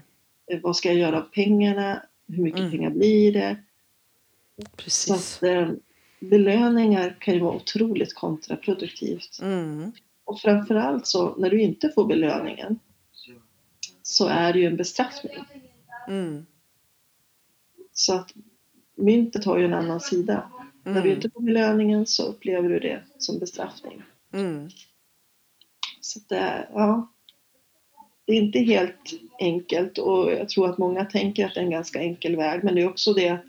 [0.52, 2.02] Eh, Vad ska jag göra av pengarna?
[2.28, 2.70] Hur mycket Mm.
[2.70, 3.56] pengar blir det?
[4.56, 5.36] Så Precis.
[5.36, 5.70] att, eh,
[6.20, 9.38] belöningar kan ju vara otroligt kontraproduktivt.
[9.42, 9.92] Mm.
[10.24, 12.78] Och framförallt så när du inte får belöningen
[14.02, 15.44] så är det ju en bestraffning.
[16.08, 16.46] Mm.
[17.92, 18.34] Så att
[18.94, 20.50] myntet har ju en annan sida.
[20.84, 21.12] När du Mm.
[21.12, 24.02] inte får belöningen så upplever du det som bestraffning.
[24.32, 24.68] Mm.
[26.10, 27.08] Så det är, ja.
[28.26, 31.70] Det är inte helt enkelt och jag tror att många tänker att det är en
[31.70, 32.64] ganska enkel väg.
[32.64, 33.44] Men det är också det att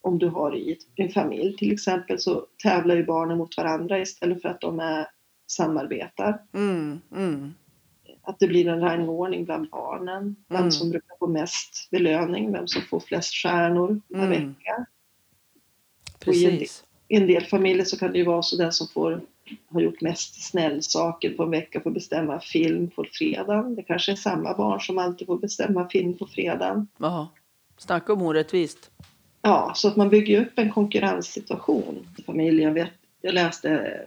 [0.00, 4.42] om du har i en familj till exempel så tävlar ju barnen mot varandra istället
[4.42, 5.06] för att de är,
[5.46, 6.42] samarbetar.
[6.54, 7.00] Mm.
[7.12, 7.54] Mm.
[8.22, 10.36] Att det blir en rangordning bland barnen.
[10.48, 10.70] Vem Mm.
[10.72, 14.30] som brukar få mest belöning, vem som får flest stjärnor per Mm.
[14.30, 14.86] vecka.
[16.26, 16.84] Och i en del- Precis.
[17.08, 19.20] I en del familjer så kan det ju vara så den som får,
[19.66, 23.74] har gjort mest snällsaker på en vecka får bestämma film på fredagen.
[23.74, 26.86] Det kanske är samma barn som alltid får bestämma film på fredagen.
[26.98, 27.28] Ja.
[27.78, 28.90] Snacka om orättvist.
[29.42, 32.68] Ja, så att man bygger upp en konkurrenssituation i familjen.
[32.68, 34.00] Jag, vet, jag läste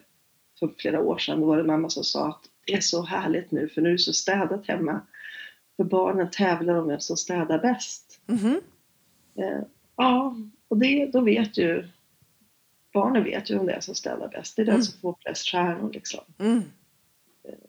[0.59, 3.51] för flera år sedan, då var det mamma som sa att det är så härligt
[3.51, 5.01] nu för nu är det så städat hemma.
[5.77, 8.19] För barnen tävlar om vem som städar bäst.
[8.25, 8.61] Mhm.
[9.35, 9.61] Eh,
[9.95, 10.35] ja,
[10.67, 11.87] och det, då vet ju
[13.01, 14.55] barnen vet ju om det är som städar bäst.
[14.55, 14.83] Det är den Mm.
[14.83, 16.19] som får flest stjärnor liksom.
[16.37, 16.63] Mm.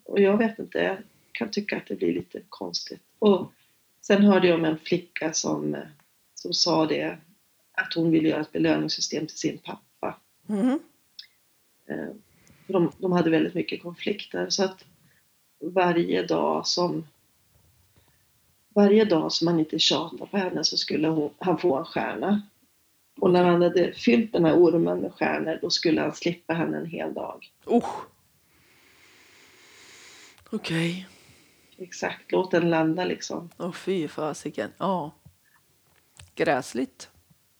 [0.03, 0.97] Och jag vet inte, jag
[1.31, 3.01] kan tycka att det blir lite konstigt.
[3.19, 3.51] Och
[4.01, 5.81] sen hörde jag om en flicka som, eh,
[6.35, 7.17] som sa det,
[7.71, 10.17] att hon ville göra ett belöningssystem till sin pappa.
[10.45, 10.79] Mhm.
[11.85, 12.07] Eh,
[12.65, 14.85] för De, de hade väldigt mycket konflikter så att
[15.59, 17.05] varje dag som
[18.69, 22.41] varje dag som han inte tjatade på henne så skulle hon, han få en stjärna.
[23.21, 26.77] Och när han hade fyllt den här ormen med stjärnor då skulle han slippa henne
[26.77, 27.51] en hel dag.
[27.65, 27.89] Oh.
[30.49, 31.07] Okej.
[31.77, 33.49] Exakt, låt den landa liksom.
[33.57, 34.69] Åh fy fasiken.
[34.77, 35.11] Ja.
[36.35, 37.09] Gräsligt.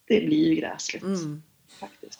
[0.07, 1.03] Det blir ju gräsligt.
[1.03, 1.43] Mm.
[1.79, 2.19] faktiskt.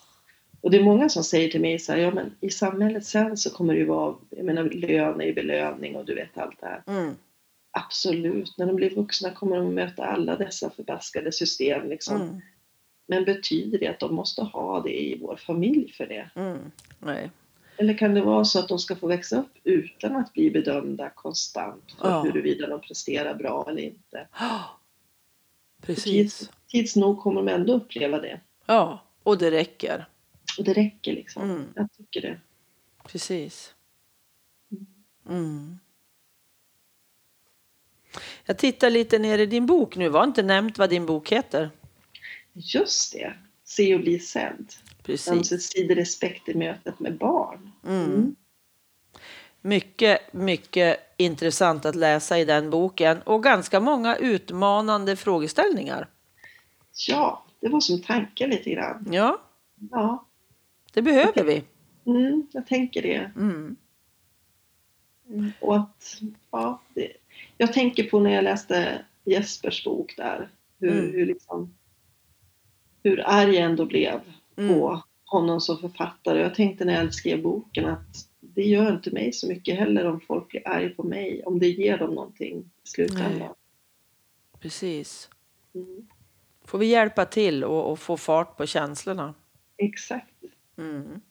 [0.62, 3.38] Och det är många som säger till mig så här, ja men i samhället sen
[3.38, 6.62] så kommer det ju vara, jag menar lön är ju belöning och du vet allt
[6.62, 6.84] det här.
[6.88, 7.16] Mm.
[7.72, 12.22] Absolut, när de blir vuxna kommer de att möta alla dessa förbaskade system liksom.
[12.22, 12.42] Mm.
[13.10, 16.30] Men betyder det att de måste ha det i vår familj för det?
[16.36, 16.72] Mm.
[17.00, 17.32] Nej.
[17.78, 21.10] Eller kan det vara så att de ska få växa upp utan att bli bedömda
[21.10, 22.22] konstant för Ja.
[22.22, 24.28] huruvida de presterar bra eller inte?
[24.32, 26.04] För Precis.
[26.40, 28.40] Tids, tids nog kommer de ändå uppleva det.
[28.66, 30.06] Ja, och det räcker.
[30.58, 31.44] Och det räcker liksom.
[31.44, 31.66] Mm.
[31.76, 32.40] Jag tycker det.
[33.06, 33.74] Precis.
[35.30, 35.80] Mm.
[38.46, 40.10] Jag tittar lite ner i din bok nu.
[40.10, 41.70] Var inte nämnt vad din bok heter.
[42.62, 43.34] Just det.
[43.64, 44.74] Se och bli sedd.
[45.04, 45.28] Precis.
[45.34, 47.72] Ömsesidig respekt i mötet med barn.
[47.88, 48.36] Mm.
[49.62, 56.08] Mycket, mycket intressant att läsa i den boken och ganska många utmanande frågeställningar.
[57.08, 59.08] Ja, det var som tanken lite grann.
[59.12, 59.42] Ja,
[59.92, 60.26] Ja,
[60.94, 61.64] det behöver vi.
[62.06, 63.32] mm, jag tänker det.
[63.36, 63.76] Mm.
[65.30, 67.12] Mm, Och att, ja, det.
[67.58, 70.50] Jag tänker på när jag läste Jespers bok där.
[70.80, 71.12] Hur, Mm.
[71.14, 71.76] hur, liksom,
[73.04, 74.20] hur arg jag ändå blev
[74.56, 75.00] på Mm.
[75.26, 76.42] honom som författare.
[76.42, 78.08] Jag tänkte när jag skrev boken att
[78.40, 81.44] det gör inte mig så mycket heller om folk blir arga på mig.
[81.46, 83.54] Om det ger dem någonting i slutändan.
[84.60, 85.30] Precis.
[85.76, 86.08] Mm,
[86.66, 89.34] Får vi hjälpa till och, och få fart på känslorna.
[89.78, 90.34] exakt.
[90.78, 91.22] Mm.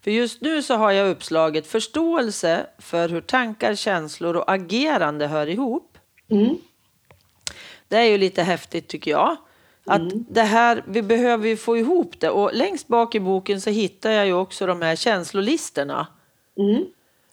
[0.00, 5.46] För just nu så har jag uppslaget förståelse för hur tankar, känslor och agerande hör
[5.46, 5.98] ihop.
[6.28, 6.56] Mm,
[7.88, 9.36] Det är ju lite häftigt tycker jag.
[9.86, 10.24] Att Mm.
[10.28, 12.30] det här, vi behöver ju få ihop det.
[12.30, 16.06] Och längst bak i boken så hittar jag ju också de här känslolistorna.
[16.58, 16.84] mm,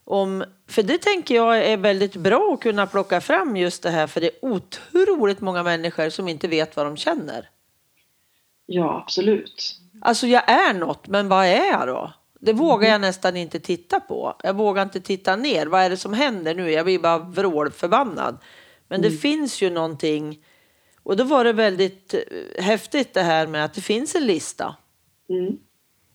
[0.04, 4.08] Om, för det tänker jag är väldigt bra att kunna plocka fram just det här.
[4.08, 7.50] För det är otroligt många människor som inte vet vad de känner.
[8.66, 9.80] ja, absolut.
[10.02, 12.14] Alltså jag är något, men vad är jag då?
[12.40, 14.36] Det vågar jag nästan inte titta på.
[14.44, 15.66] Jag vågar inte titta ner.
[15.66, 16.72] Vad är det som händer nu?
[16.72, 18.38] Jag blir bara vrålförbannad.
[18.88, 20.40] Men det finns ju någonting.
[21.04, 24.76] Och då var det väldigt eh, häftigt det här med att det finns en lista.
[25.30, 25.58] Mm,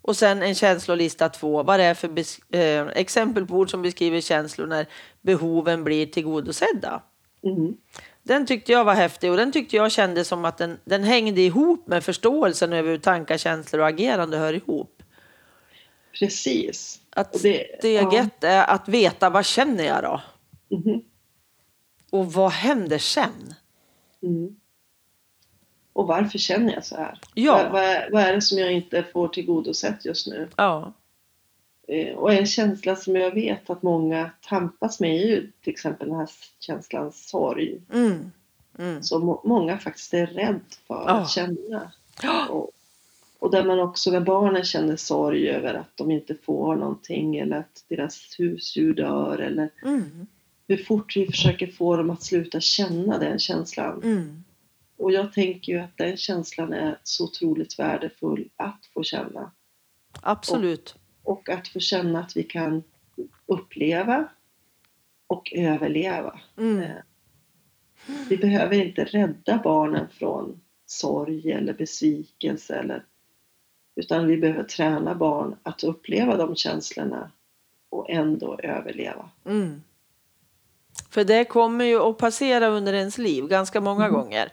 [0.03, 1.63] Och sen en känslolista två.
[1.63, 2.09] Vad det är för
[2.57, 4.87] eh, exempel på ord som beskriver känslor när
[5.21, 7.03] behoven blir tillgodosedda.
[7.43, 7.77] mm,
[8.23, 11.41] Den tyckte jag var häftig och den tyckte jag kände som att den, den hängde
[11.41, 15.03] ihop med förståelsen över hur tankar, känslor och agerande hör ihop.
[16.19, 17.01] precis.
[17.11, 20.21] Att det- steget är att veta vad känner jag då?
[20.77, 21.03] Mhm,
[22.11, 23.55] Och vad händer sen?
[24.23, 24.57] mm.
[25.97, 27.19] Och varför känner jag så här?
[27.35, 27.53] Ja.
[27.63, 30.49] Vad, vad, är, vad är det som jag inte får tillgodosett just nu?
[30.57, 30.93] Ja.
[31.89, 36.09] Eh, Och en känsla som jag vet att många tampas med är ju till exempel
[36.09, 36.31] den här
[36.61, 37.81] känslan sorg.
[37.93, 38.31] Mm.
[38.79, 39.03] Mm.
[39.03, 41.11] Som må- många faktiskt är rädd för Ja.
[41.11, 41.91] att känna.
[42.49, 42.71] Och,
[43.39, 47.57] och där man också, när barnen känner sorg över att de inte får någonting eller
[47.57, 50.27] att deras husdjur dör eller Mm.
[50.69, 54.03] hur fort vi försöker få dem att sluta känna den känslan.
[54.05, 54.45] Mm.
[54.97, 59.51] Och jag tänker ju att den känslan är så otroligt värdefull att få känna.
[60.23, 60.95] Absolut.
[61.23, 62.83] Och att få känna att vi kan
[63.47, 64.29] uppleva
[65.27, 66.41] och överleva.
[66.59, 66.83] Mm.
[66.83, 66.91] Eh,
[68.29, 73.05] Vi behöver inte rädda barnen från sorg eller besvikelse eller
[73.97, 77.31] utan vi behöver träna barn att uppleva de känslorna
[77.89, 79.31] och ändå överleva.
[79.47, 79.83] Mm.
[81.11, 84.15] För det kommer ju att passera under ens liv ganska många Mm.
[84.21, 84.53] gånger.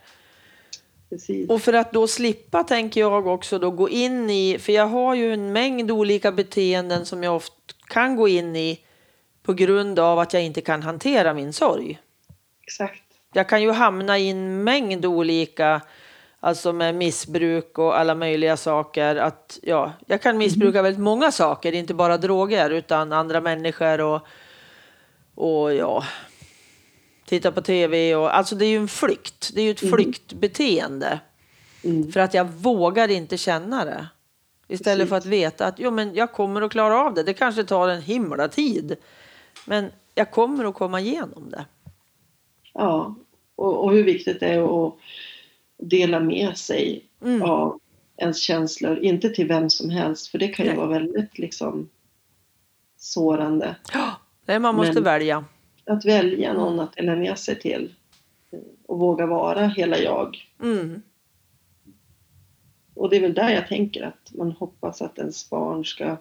[1.13, 1.49] Precis.
[1.49, 5.15] Och för att då slippa tänker jag också då gå in i, för jag har
[5.15, 7.55] ju en mängd olika beteenden som jag ofta
[7.87, 8.79] kan gå in i
[9.43, 11.99] på grund av att jag inte kan hantera min sorg.
[12.63, 13.03] Exakt.
[13.33, 15.81] Jag kan ju hamna i en mängd olika,
[16.39, 19.15] alltså med missbruk och alla möjliga saker.
[19.15, 24.27] Att, ja, jag kan missbruka väldigt många saker, inte bara droger utan andra människor och,
[25.35, 26.03] och ja,
[27.33, 28.15] titta på tv.
[28.15, 29.93] Och, alltså det är ju en flykt, det är ju ett Mm.
[29.93, 31.19] flyktbeteende.
[31.83, 32.11] Mm.
[32.11, 34.07] För att jag vågar inte känna det.
[34.67, 37.23] Istället för att veta att jo, men jag kommer att klara av det.
[37.23, 38.95] Det kanske tar en himla tid.
[39.67, 41.65] Men jag kommer att komma igenom det.
[42.73, 43.15] Ja,
[43.55, 44.93] och, och hur viktigt det är att
[45.77, 47.41] dela med sig Mm.
[47.41, 47.79] av
[48.17, 50.77] ens känslor, inte till vem som helst för det kan ju Nej.
[50.79, 51.89] vara väldigt liksom
[52.97, 53.75] sårande.
[54.45, 55.45] Nej, man måste Men- välja.
[55.85, 57.95] Att välja någon att dela med sig till
[58.85, 60.51] och våga vara hela jag.
[60.61, 61.01] Mm.
[62.93, 66.17] Och det är väl där jag tänker att man hoppas att ens barn ska,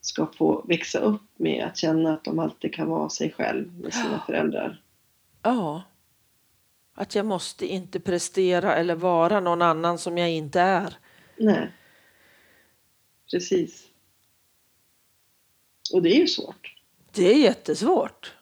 [0.00, 3.94] ska få växa upp med att känna att de alltid kan vara sig själv med
[3.94, 4.82] sina föräldrar.
[5.42, 5.82] Ja.
[6.94, 10.96] Att jag måste inte prestera eller vara någon annan som jag inte är.
[11.36, 11.70] Nej.
[13.30, 13.88] Precis.
[15.92, 16.71] Och det är ju svårt.
[17.14, 18.32] Det är jättesvårt.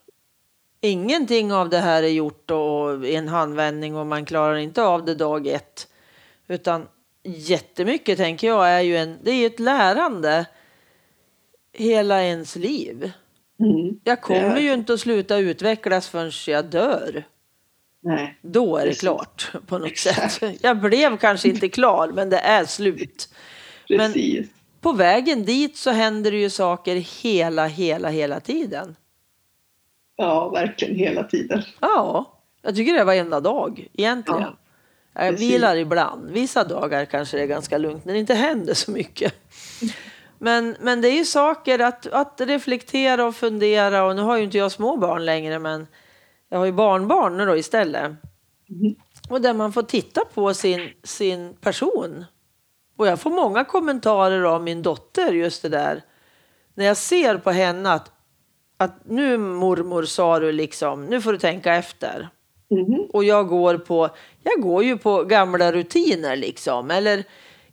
[0.81, 5.05] Ingenting av det här är gjort och i en handvändning och man klarar inte av
[5.05, 5.89] det dag ett.
[6.49, 6.87] Utan
[7.25, 10.47] jättemycket tänker jag är ju en, det är ett lärande
[11.73, 13.13] hela ens liv.
[13.61, 14.01] Mm.
[14.05, 17.25] Jag kommer ju inte att sluta utvecklas förrän jag dör.
[18.03, 18.39] Nej.
[18.43, 19.01] Då är det Precis.
[19.01, 20.33] klart på något Exakt.
[20.33, 20.57] sätt.
[20.63, 23.29] Jag blev kanske inte klar men det är slut.
[23.89, 24.49] Men- Precis.
[24.81, 28.97] På vägen dit så händer det ju saker hela, hela, hela tiden.
[30.17, 31.63] Ja, verkligen hela tiden.
[31.81, 34.43] Ja, jag tycker det är varenda dag egentligen.
[34.43, 34.57] Ja,
[35.15, 35.51] jag precis.
[35.51, 36.31] vilar ibland.
[36.31, 39.35] Vissa dagar kanske det är ganska lugnt när det inte händer så mycket.
[40.39, 44.45] Men, men det är ju saker att, att reflektera och fundera och nu har ju
[44.45, 45.87] inte jag små barn längre men
[46.49, 48.13] jag har ju barnbarn nu då istället.
[48.69, 48.95] Mhm.
[49.29, 52.25] Och där man får titta på sin, sin person.
[53.01, 56.03] Och jag får många kommentarer av min dotter just det där.
[56.75, 58.13] När jag ser på henne att,
[58.77, 62.29] att nu mormor sa du liksom, nu får du tänka efter.
[62.71, 63.09] Mhm.
[63.13, 64.09] Och jag går på,
[64.43, 66.91] jag går ju på gamla rutiner liksom.
[66.91, 67.25] Eller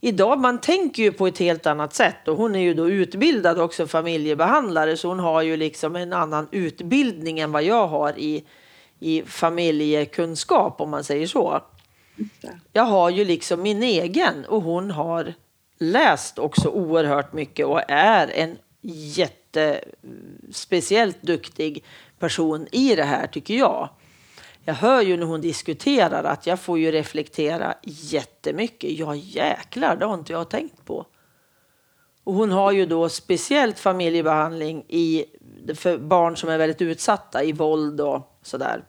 [0.02, 2.28] idag, man tänker ju på ett helt annat sätt.
[2.28, 4.98] Och hon är ju då utbildad också familjebehandlare.
[4.98, 8.44] Så hon har ju liksom en annan utbildning än vad jag har i,
[9.00, 11.62] i familjekunskap om man säger så.
[12.74, 15.34] Jag har ju liksom min egen och hon har
[15.80, 21.84] läst också oerhört mycket och är en jättespeciellt duktig
[22.20, 23.90] person i det här tycker jag.
[24.64, 28.92] Jag hör ju när hon diskuterar att jag får ju reflektera jättemycket.
[28.92, 31.06] Ja jäklar, det har inte jag tänkt på.
[32.24, 35.26] Och hon har ju då speciellt familjebehandling i,
[35.76, 38.84] för barn som är väldigt utsatta i våld och sådär.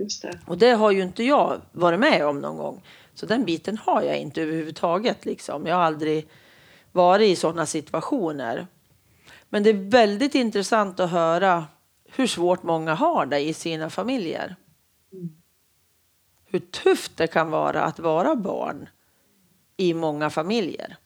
[0.00, 0.38] Just det.
[0.46, 2.82] Och det har ju inte jag varit med om någon gång.
[3.14, 5.24] Så den biten har jag inte överhuvudtaget.
[5.24, 5.66] Liksom.
[5.66, 6.28] Jag har aldrig
[6.92, 8.66] varit i sådana situationer.
[9.48, 11.66] Men det är väldigt intressant att höra
[12.04, 14.56] hur svårt många har det i sina familjer.
[16.46, 18.88] Hur tufft det kan vara att vara barn
[19.76, 20.96] i många familjer.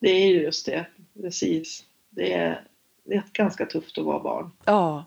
[0.00, 0.86] Det är ju just det.
[1.22, 1.84] Precis.
[2.10, 2.66] Det är,
[3.04, 4.50] det är ganska tufft att vara barn.
[4.64, 5.04] Ja.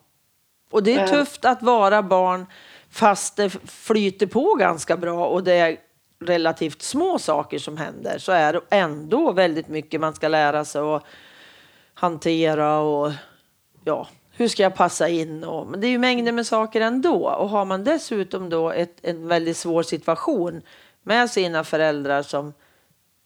[0.70, 1.09] Och det är Eh.
[1.09, 2.45] tufft att vara barn
[2.89, 5.78] fast det flyter på ganska bra och det är
[6.20, 10.82] relativt små saker som händer så är det ändå väldigt mycket man ska lära sig
[10.82, 11.03] att
[11.93, 13.11] hantera och
[13.84, 15.43] ja, hur ska jag passa in?
[15.43, 18.97] Och, men det är ju mängder med saker ändå och har man dessutom då ett,
[19.01, 20.61] en väldigt svår situation
[21.03, 22.53] med sina föräldrar som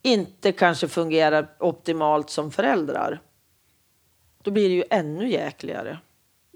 [0.01, 3.21] inte kanske fungerar optimalt som föräldrar.
[4.43, 5.97] Då blir det ju ännu jäkligare.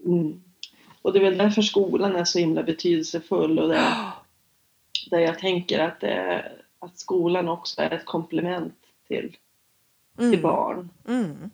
[0.06, 0.42] Mm.
[1.06, 3.92] Och det är väl därför skolan är så himla betydelsefull och det,
[5.10, 8.74] där jag tänker att, det, att skolan också är ett komplement
[9.08, 9.38] till,
[10.18, 10.32] Mm.
[10.32, 10.90] till barn.
[11.08, 11.52] Mm.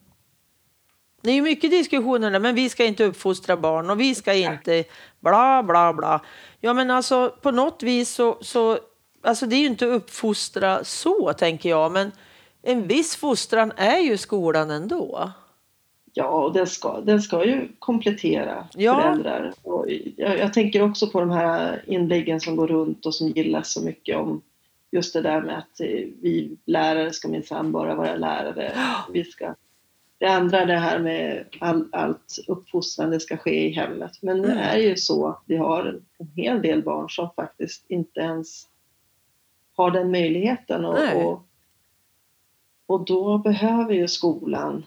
[1.21, 4.33] Det är ju mycket diskussioner där, men vi ska inte uppfostra barn och vi ska
[4.33, 4.83] inte
[5.19, 6.21] bla bla bla.
[6.59, 8.79] Ja men alltså på något vis så, så
[9.21, 12.11] alltså det är ju inte uppfostra så tänker jag, men
[12.61, 15.31] en viss fostran är ju skolan ändå.
[16.13, 19.01] Ja, och den ska, den ska ju komplettera Ja.
[19.01, 19.53] föräldrar.
[19.63, 19.85] Och
[20.17, 23.81] jag, jag tänker också på de här inläggen som går runt och som gillas så
[23.85, 24.41] mycket om
[24.91, 25.87] just det där med att eh,
[26.21, 28.73] vi lärare ska minsann bara vara lärare.
[29.13, 29.55] Vi ska,
[30.17, 34.11] det andra det här med all, allt uppfostrande ska ske i hemmet.
[34.21, 34.57] Men Mm.
[34.57, 38.19] är det ju så att vi har en, en hel del barn som faktiskt inte
[38.19, 38.67] ens
[39.75, 40.85] har den möjligheten.
[40.85, 41.45] Och, och,
[42.85, 44.85] och då behöver ju skolan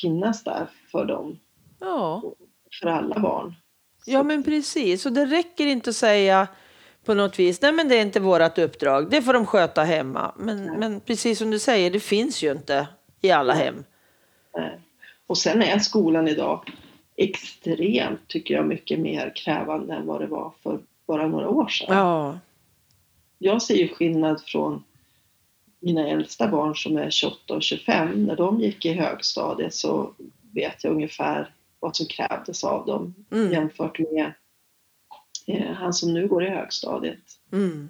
[0.00, 1.38] finnas där för dem,
[1.80, 2.22] Ja.
[2.80, 3.54] för alla barn.
[4.06, 6.48] Ja men precis, och det räcker inte att säga
[7.04, 10.32] på något vis, nej men det är inte vårt uppdrag, det får de sköta hemma.
[10.36, 10.78] Men, Nej.
[10.78, 12.88] men precis som du säger, det finns ju inte
[13.20, 13.84] i alla hem.
[14.58, 14.64] Eh,
[15.26, 16.72] Och sen är skolan idag
[17.16, 21.96] extremt, tycker jag, mycket mer krävande än vad det var för bara några år sedan.
[21.96, 22.38] Ja,
[23.38, 24.84] Jag ser ju skillnad från
[25.86, 28.24] mina äldsta barn som är 28 och 25.
[28.24, 30.14] När de gick i högstadiet så
[30.54, 33.52] vet jag ungefär vad som krävdes av dem Mm.
[33.52, 34.32] jämfört med
[35.46, 37.18] eh, han som nu går i högstadiet.
[37.52, 37.88] mm.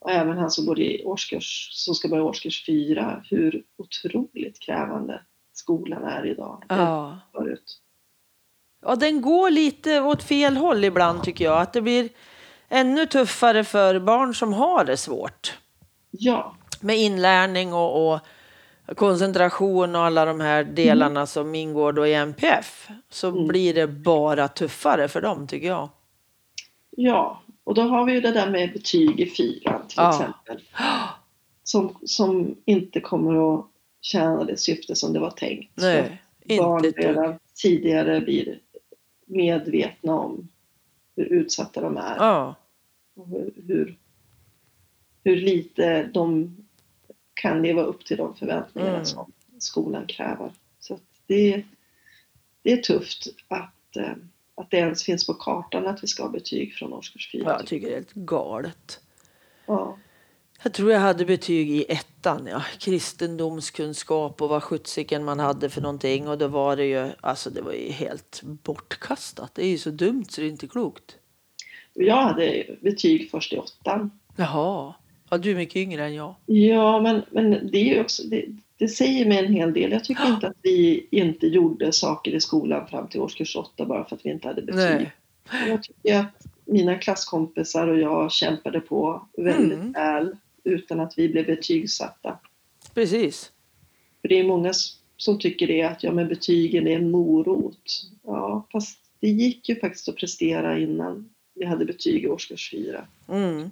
[0.00, 3.24] Och även han som, går i årskurs, som ska börja årskurs fyra.
[3.30, 5.20] Hur otroligt krävande
[5.52, 6.64] skolan är idag.
[6.68, 7.18] ja.
[7.32, 7.78] Förut.
[8.84, 11.60] Ja, den går lite åt fel håll ibland tycker jag.
[11.62, 12.08] Att det blir
[12.68, 15.58] ännu tuffare för barn som har det svårt.
[16.10, 18.20] Ja, Med inlärning och, och
[18.96, 22.88] koncentration och alla de här delarna som ingår då i NPF.
[23.10, 23.46] Så Mm.
[23.48, 25.88] blir det bara tuffare för dem tycker jag.
[26.90, 27.42] ja.
[27.64, 30.10] Och då har vi ju det där med betyg i fyran till Ja.
[30.10, 30.60] exempel.
[31.64, 33.66] Som, som inte kommer att
[34.00, 35.80] tjäna det syfte som det var tänkt.
[35.80, 36.22] Så Nej,
[36.58, 37.04] barn inte ett dugg.
[37.16, 38.58] redan tidigare blir
[39.26, 40.48] medvetna om
[41.16, 42.16] hur utsatta de är.
[42.18, 42.54] Ja,
[43.16, 43.98] Och hur, hur,
[45.24, 46.56] hur lite de
[47.42, 49.04] kan leva upp till de förväntningarna Mm.
[49.04, 50.50] som skolan kräver.
[50.80, 51.64] Så det,
[52.62, 54.12] det är tufft att, eh,
[54.54, 57.56] att det ens finns på kartan att vi ska ha betyg från årskurs fyra.
[57.58, 59.00] jag tycker det är helt galet.
[59.66, 59.98] Ja.
[60.62, 62.62] Jag tror jag hade betyg i ettan, ja.
[62.78, 66.28] Kristendomskunskap och vad sjuttsiken man hade för någonting.
[66.28, 69.54] Och då var det ju, alltså det var ju helt bortkastat.
[69.54, 71.16] Det är ju så dumt så det är inte klokt.
[71.94, 74.10] Jag hade betyg först i åttan.
[74.36, 74.94] Jaha,
[75.32, 76.34] ja, du är mycket yngre än jag.
[76.46, 78.44] Ja, men, men det är ju också, det,
[78.76, 79.92] det säger mig en hel del.
[79.92, 84.04] Jag tycker inte att vi inte gjorde saker i skolan fram till årskurs åtta bara
[84.04, 84.80] för att vi inte hade betyg.
[84.80, 85.12] Nej.
[85.68, 89.92] Jag tycker att mina klasskompisar och jag kämpade på väldigt Mm.
[89.92, 92.38] väl utan att vi blev betygsatta.
[92.94, 93.52] Precis.
[94.20, 94.72] För det är många
[95.16, 98.10] som tycker det att ja, men betygen är en morot.
[98.24, 103.06] Ja, fast det gick ju faktiskt att prestera innan vi hade betyg i årskurs fyra.
[103.28, 103.70] Mm.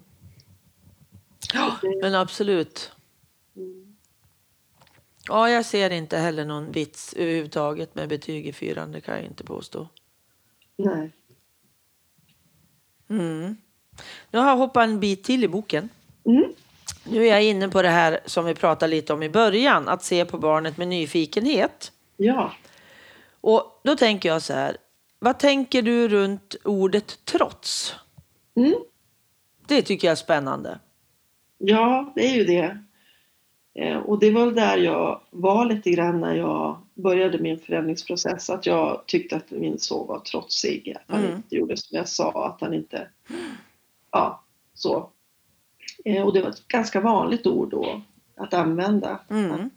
[1.55, 2.93] Ja, men absolut.
[5.29, 8.93] Ja, jag ser inte heller någon vits överhuvudtaget med betyg i fyran.
[8.93, 9.89] Det kan jag inte påstå.
[10.77, 11.11] Nej.
[13.11, 13.57] Mm.
[14.31, 15.89] Nu har jag hoppat en bit till i boken.
[16.25, 16.53] Mm.
[17.05, 20.03] Nu är jag inne på det här som vi pratade lite om i början, att
[20.03, 21.93] se på barnet med nyfikenhet.
[22.17, 22.53] Ja.
[23.41, 24.77] Och då tänker jag så här,
[25.19, 27.95] vad tänker du runt ordet trots?
[28.57, 28.75] Mm.
[29.67, 30.79] Det tycker jag är spännande.
[31.63, 32.79] Ja, det är ju det.
[33.75, 38.51] Eh, Och det var där jag var lite grann när jag började min förändringsprocess.
[38.51, 40.97] Att jag tyckte att min son var trotsig.
[40.97, 41.37] Att han Mm.
[41.37, 42.47] inte gjorde som jag sa.
[42.47, 43.09] Att han inte...
[44.11, 44.45] Ja,
[44.75, 45.11] så.
[46.05, 48.03] Eh, Och det var ett ganska vanligt ord då
[48.37, 49.21] att använda.
[49.31, 49.71] Mm.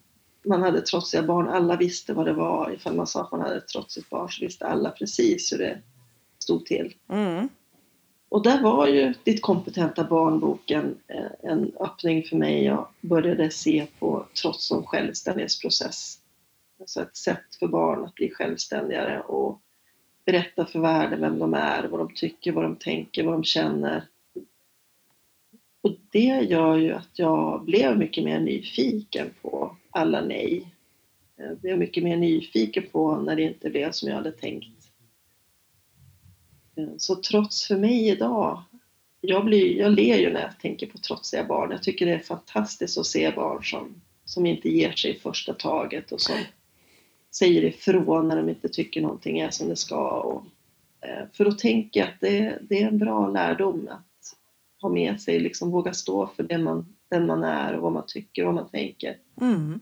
[0.45, 1.47] Man hade trotsiga barn.
[1.49, 2.71] Alla visste vad det var.
[2.73, 5.81] Ifall man sa att man hade ett trotsigt barn så visste alla precis hur det
[6.39, 6.93] stod till.
[7.09, 7.49] Mm.
[8.33, 12.63] Och där var ju Ditt kompetenta barnboken eh, en öppning för mig.
[12.63, 16.19] Jag började se på trots som självständighetsprocess.
[16.79, 19.59] Alltså ett sätt för barn att bli självständigare och
[20.25, 24.03] berätta för världen vem de är, vad de tycker, vad de tänker, vad de känner.
[25.81, 30.67] Och det gör ju att jag blev mycket mer nyfiken på alla nej.
[31.35, 34.72] Jag blev mycket mer nyfiken på när det inte blev som jag hade tänkt.
[36.97, 38.63] Så trots för mig idag
[39.21, 41.71] jag, blir, jag ler ju när jag tänker på trotsiga barn.
[41.71, 45.53] Jag tycker det är fantastiskt att se barn som, som inte ger sig i första
[45.53, 46.35] taget och som
[47.35, 50.09] säger ifrån när de inte tycker någonting är som det ska.
[50.09, 50.43] Och,
[51.07, 54.35] eh, för då tänker jag att det, det är en bra lärdom att
[54.81, 58.05] ha med sig, liksom våga stå för det man, den man är och vad man
[58.07, 59.17] tycker och vad man tänker.
[59.41, 59.79] Mm.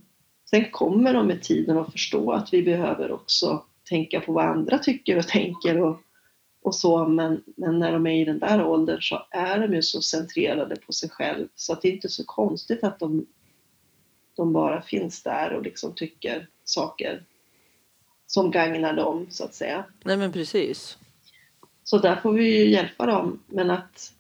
[0.50, 4.78] Sen kommer de med tiden att förstå att vi behöver också tänka på vad andra
[4.78, 6.02] tycker och tänker och,
[6.62, 9.82] och så, men, men när de är i den där åldern så är de ju
[9.82, 13.26] så centrerade på sig själv så att det är inte så konstigt att de,
[14.36, 17.24] de bara finns där och liksom tycker saker
[18.28, 19.86] som gagnar dem så att säga.
[20.04, 20.98] Nej men precis.
[21.84, 24.14] Så där får vi ju hjälpa dem, men att,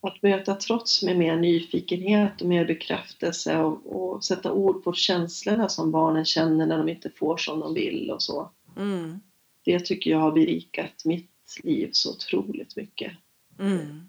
[0.00, 5.68] att möta trots med mer nyfikenhet och mer bekräftelse och, och sätta ord på känslorna
[5.68, 8.50] som barnen känner när de inte får som de vill och så.
[8.76, 9.20] Mm.
[9.64, 11.30] Det tycker jag har berikat mitt
[11.62, 13.12] liv så otroligt mycket.
[13.58, 14.08] Mm.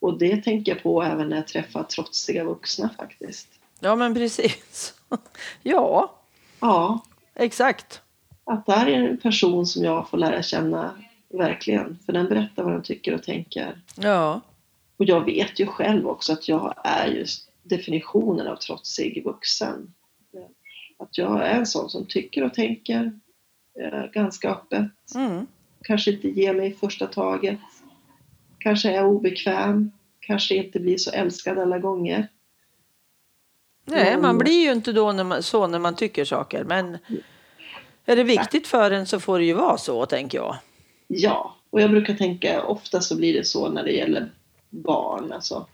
[0.00, 3.48] Och det tänker jag på även när jag träffar trotsiga vuxna faktiskt.
[3.80, 4.94] Ja men precis.
[5.62, 6.12] ja,
[6.60, 7.00] Ja,
[7.34, 8.02] exakt.
[8.44, 10.94] att där är en person som jag får lära känna
[11.28, 11.98] verkligen.
[12.06, 13.80] För den berättar vad den tycker och tänker.
[13.96, 14.40] Ja.
[14.96, 19.94] Och jag vet ju själv också att jag är just definitionen av trotsig vuxen.
[20.98, 23.20] Att jag är en sån som tycker och tänker
[23.80, 24.90] eh, ganska öppet.
[25.14, 25.46] Mm.
[25.86, 27.58] Kanske inte ger mig första taget.
[28.58, 29.90] Kanske är obekväm.
[30.20, 32.28] Kanske inte blir så älskad alla gånger.
[33.84, 36.64] Nej, man blir ju inte då när man, så när man tycker saker.
[36.64, 36.98] Men
[38.04, 40.56] är det viktigt för en så får det ju vara så, tänker jag.
[41.06, 44.30] Ja, och jag brukar tänka ofta så blir det så när det gäller
[44.70, 45.32] barn.
[45.32, 45.66] Alltså,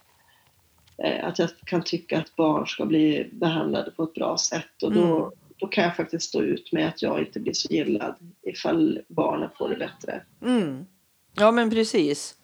[0.99, 4.93] eh, att jag kan tycka att barn ska bli behandlade på ett bra sätt och
[4.93, 5.31] då, Mm.
[5.63, 9.51] Då kan jag faktiskt stå ut med att jag inte blir så gillad ifall barnen
[9.59, 10.23] får det bättre.
[10.43, 10.87] Mm.
[11.35, 12.35] Ja, men precis.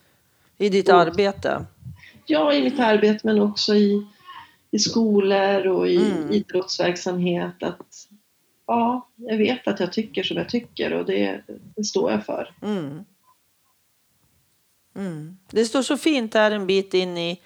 [0.58, 1.00] I ditt Mm.
[1.00, 1.66] arbete.
[2.26, 4.06] Ja, i mitt arbete men också i,
[4.70, 6.30] i skolor och i Mm.
[6.32, 7.62] idrottsverksamhet.
[7.62, 8.08] Att,
[8.66, 11.42] ja, jag vet att jag tycker som jag tycker och det,
[11.76, 12.54] det står jag för.
[12.62, 13.04] Mm.
[14.96, 15.38] Mm.
[15.50, 17.40] Det står så fint här en bit in i,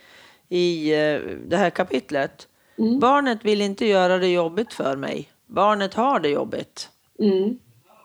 [0.48, 2.48] i eh, det här kapitlet.
[2.78, 2.98] Mm.
[3.00, 5.28] Barnet vill inte göra det jobbigt för mig.
[5.52, 6.90] Barnet har det jobbigt.
[7.18, 7.58] Mm,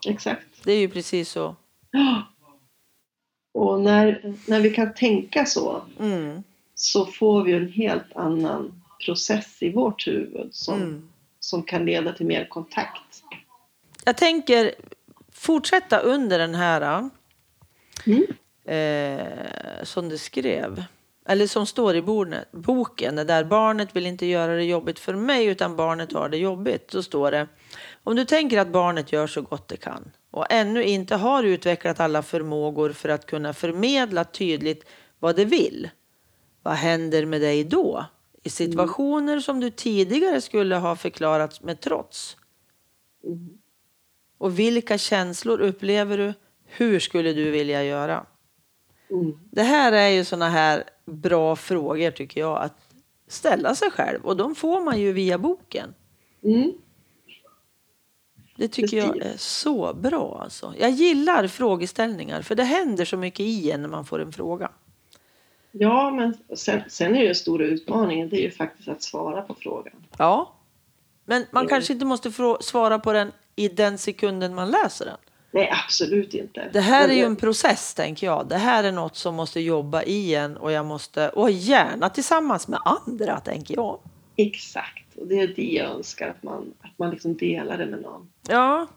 [0.07, 0.45] exakt.
[0.63, 1.55] Det är ju precis så.
[3.53, 6.43] Och när, när vi kan tänka så, Mm.
[6.75, 11.09] så får vi en helt annan process i vårt huvud som, Mm.
[11.39, 13.23] som kan leda till mer kontakt.
[14.05, 14.75] Jag tänker
[15.31, 17.09] fortsätta under den här
[18.07, 18.23] Mm.
[18.65, 20.83] eh, som du skrev.
[21.27, 22.01] Eller som står i
[22.51, 23.15] boken.
[23.15, 26.91] Det där barnet vill inte göra det jobbigt för mig utan barnet har det jobbigt.
[26.91, 27.47] Så står det.
[28.03, 31.99] Om du tänker att barnet gör så gott det kan och ännu inte har utvecklat
[31.99, 34.85] alla förmågor för att kunna förmedla tydligt
[35.19, 35.89] vad det vill.
[36.63, 38.05] Vad händer med dig då?
[38.43, 42.37] I situationer som du tidigare skulle ha förklarat med trots.
[43.23, 43.49] Mm.
[44.37, 46.33] Och vilka känslor upplever du?
[46.65, 48.25] Hur skulle du vilja göra?
[49.09, 49.39] Mm.
[49.51, 52.73] Det här är ju såna här bra frågor tycker jag att
[53.27, 55.93] ställa sig själv och de får man ju via boken.
[56.43, 56.71] Mm.
[58.55, 60.73] Det tycker jag är så bra alltså.
[60.79, 64.71] Jag gillar frågeställningar för det händer så mycket i en när man får en fråga.
[65.71, 69.41] Ja, men sen, sen är ju den stora utmaningen, det är ju faktiskt att svara
[69.41, 69.93] på frågan.
[70.17, 70.53] Ja,
[71.25, 71.69] men man Mm.
[71.69, 75.17] kanske inte måste svara på den i den sekunden man läser den.
[75.57, 76.69] Nej, absolut inte.
[76.73, 78.47] Det här är ju en process tänker jag.
[78.47, 82.67] Det här är något som måste jobba i en och jag måste, och gärna tillsammans
[82.67, 83.99] med andra tänker jag.
[84.35, 88.01] Exakt, och det är det jag önskar, att man, att man liksom delar det med
[88.01, 88.29] någon.
[88.49, 88.87] Ja,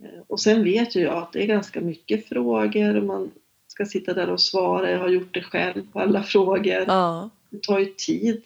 [0.00, 3.30] Eh, Och sen vet ju jag att det är ganska mycket frågor och man
[3.66, 4.90] ska sitta där och svara.
[4.90, 6.84] Jag har gjort det själv på alla frågor.
[6.86, 8.42] ja, Det tar ju tid.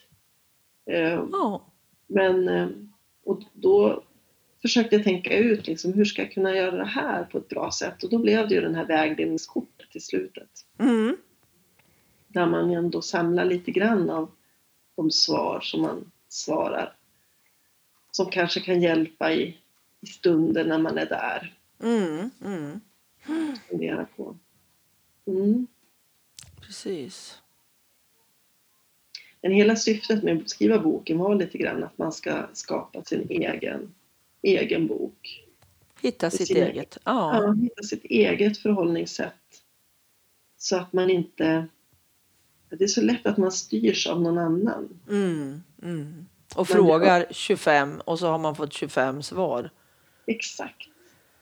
[0.91, 1.63] Eh, ja.
[2.07, 2.67] Men eh,
[3.25, 4.03] och då
[4.63, 8.05] försökte tänka ut liksom, hur ska jag kunna göra det här på ett bra sätt
[8.05, 10.51] och då blev det ju den här vägledningskortet till slutet.
[10.79, 11.17] Mm.
[12.29, 14.31] Där man ändå samlar lite grann av
[14.97, 16.97] de svar som man svarar.
[18.11, 19.59] Som kanske kan hjälpa i,
[20.01, 22.81] i stunden när man är där Mm, mm,
[23.27, 24.37] och funderar på.
[25.27, 25.67] Mm.
[26.61, 27.39] precis.
[29.41, 33.27] Men hela syftet med att skriva boken var lite grann att man ska skapa sin
[33.31, 33.95] egen,
[34.43, 35.45] egen bok.
[36.01, 36.99] Hitta sitt Sin- eget.
[37.05, 37.43] Ja.
[37.45, 39.33] Ja, hitta sitt eget förhållningssätt.
[40.59, 41.67] Så att man inte...
[42.69, 45.01] Det är så lätt att man styrs av någon annan.
[45.09, 46.27] Mm, mm.
[46.55, 49.71] Och Men- frågar 25 och så har man fått 25 svar.
[50.27, 50.89] Exakt.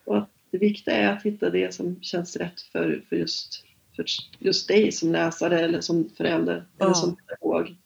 [0.05, 3.65] Och det viktiga är att hitta det som känns rätt för, för just
[3.97, 4.05] för
[4.39, 6.85] just dig som läsare eller som förälder Ja.
[6.85, 7.77] eller som pedagog.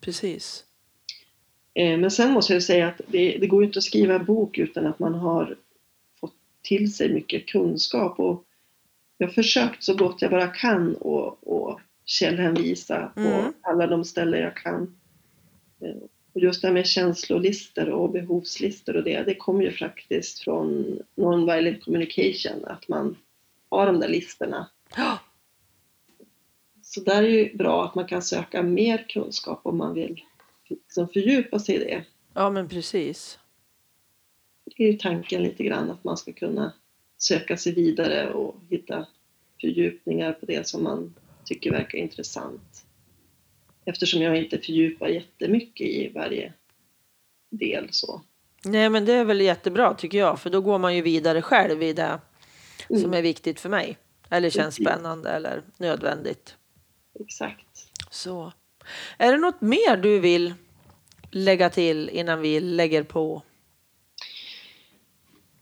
[0.00, 0.64] Precis.
[1.76, 4.58] Eh, Men sen måste jag säga att det, det går inte att skriva en bok
[4.58, 5.56] utan att man har
[6.20, 8.20] fått till sig mycket kunskap.
[8.20, 8.44] Och
[9.18, 13.52] jag har försökt så gott jag bara kan och, och källhänvisa på Mm.
[13.62, 14.96] alla de ställen jag kan.
[15.80, 15.96] Eh,
[16.32, 20.98] Och just det här med känslolistor och behovslistor och det, det kommer ju faktiskt från
[21.16, 23.16] non-violent communication, att man
[23.68, 24.68] har de där listorna.
[26.82, 30.22] Så där är ju bra att man kan söka mer kunskap om man vill
[30.68, 32.04] liksom fördjupa sig i det.
[32.34, 33.38] ja men precis.
[34.64, 36.72] Det är ju tanken lite grann att man ska kunna
[37.18, 39.06] söka sig vidare och hitta
[39.60, 41.14] fördjupningar på det som man
[41.44, 42.84] tycker verkar intressant.
[43.84, 46.52] Eftersom jag inte fördjupar jättemycket i varje
[47.50, 48.22] del så.
[48.64, 51.82] Nej men det är väl jättebra tycker jag för då går man ju vidare själv
[51.82, 52.20] i det
[52.88, 53.98] som Mm, är viktigt för mig.
[54.30, 56.56] Eller känns spännande eller nödvändigt.
[57.20, 57.90] exakt.
[58.10, 58.52] Så.
[59.18, 60.54] Är det något mer du vill
[61.30, 63.42] lägga till innan vi lägger på?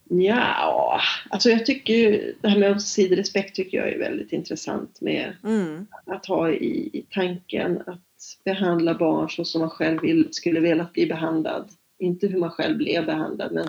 [0.08, 1.00] Ja,
[1.30, 5.36] alltså jag tycker ju det här med ömsesidig respekt tycker jag är väldigt intressant med
[5.44, 5.86] Mm.
[6.06, 8.00] att ha i, i tanken att
[8.44, 11.68] behandla barn så som man själv vill, skulle velat bli behandlad.
[11.98, 13.68] Inte hur man själv blev behandlad, men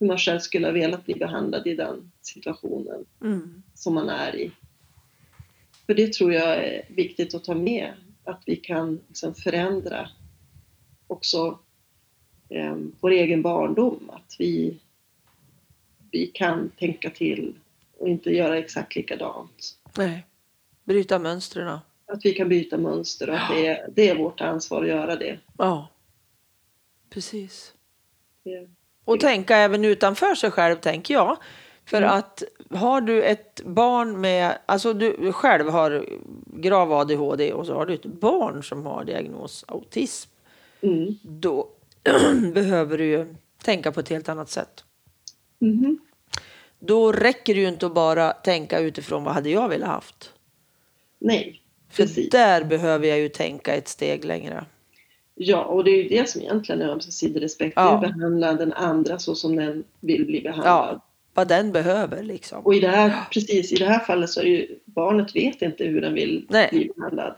[0.00, 3.62] hur man själv skulle ha velat bli behandlad i den situationen Mm.
[3.74, 4.50] som man är i.
[5.86, 7.92] För det tror jag är viktigt att ta med,
[8.24, 10.08] att vi kan liksom förändra
[11.06, 11.58] också
[12.48, 14.10] eh, vår egen barndom.
[14.12, 14.80] Att vi,
[16.10, 17.54] vi kan tänka till
[17.98, 19.78] och inte göra exakt likadant.
[19.96, 20.26] Nej.
[20.84, 21.78] Bryta mönstren.
[22.06, 25.16] Att vi kan byta mönster och att det är, det är vårt ansvar att göra
[25.16, 25.38] det.
[25.58, 25.88] Ja.
[27.10, 27.74] Precis.
[28.44, 28.68] det
[29.04, 31.36] Och tänka även utanför sig själv tänker jag.
[31.90, 32.10] För Mm.
[32.10, 36.06] att har du ett barn med, alltså du själv har
[36.46, 40.30] grav ADHD och så har du ett barn som har diagnos autism.
[40.80, 41.18] mm.
[41.22, 41.68] Då
[42.54, 43.34] behöver du ju
[43.64, 44.84] tänka på ett helt annat sätt.
[45.58, 45.98] Mhm.
[46.78, 50.32] Då räcker det ju inte att bara tänka utifrån vad hade jag velat haft.
[51.18, 51.60] Nej,
[51.90, 52.30] För precis.
[52.30, 54.64] där behöver jag ju tänka ett steg längre.
[55.34, 57.72] Ja, och det är ju det som egentligen är ömsesidig respekt.
[57.76, 57.82] Ja.
[57.82, 60.88] Det är att behandla den andra så som den vill bli behandlad.
[60.94, 61.00] Ja,
[61.34, 62.66] vad den behöver liksom.
[62.66, 65.84] Och i det här, precis, i det här fallet så är ju, barnet vet inte
[65.84, 66.68] hur den vill Nej.
[66.72, 67.34] bli behandlad.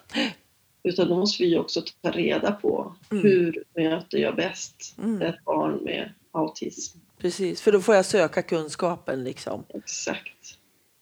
[0.83, 3.23] Utan då måste vi också ta reda på Mm.
[3.23, 5.23] hur möter jag bäst Mm.
[5.23, 6.99] ett barn med autism.
[7.19, 9.65] Precis, för då får jag söka kunskapen liksom.
[9.69, 10.59] Exakt.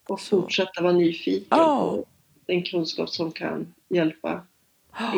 [0.08, 0.40] Och Så.
[0.42, 1.90] fortsätta vara nyfiken Ja.
[1.96, 2.04] på
[2.46, 4.46] den kunskap som kan hjälpa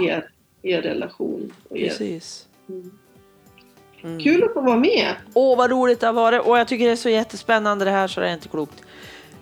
[0.07, 0.31] er,
[0.62, 1.53] er relation.
[1.68, 1.89] Och er.
[1.89, 2.49] Precis.
[2.68, 2.99] Mm.
[4.05, 4.20] Mm.
[4.20, 5.14] Kul att få vara med!
[5.34, 6.40] Åh, vad roligt det har varit.
[6.42, 8.82] Och jag tycker det är så jättespännande det här så det är inte klokt.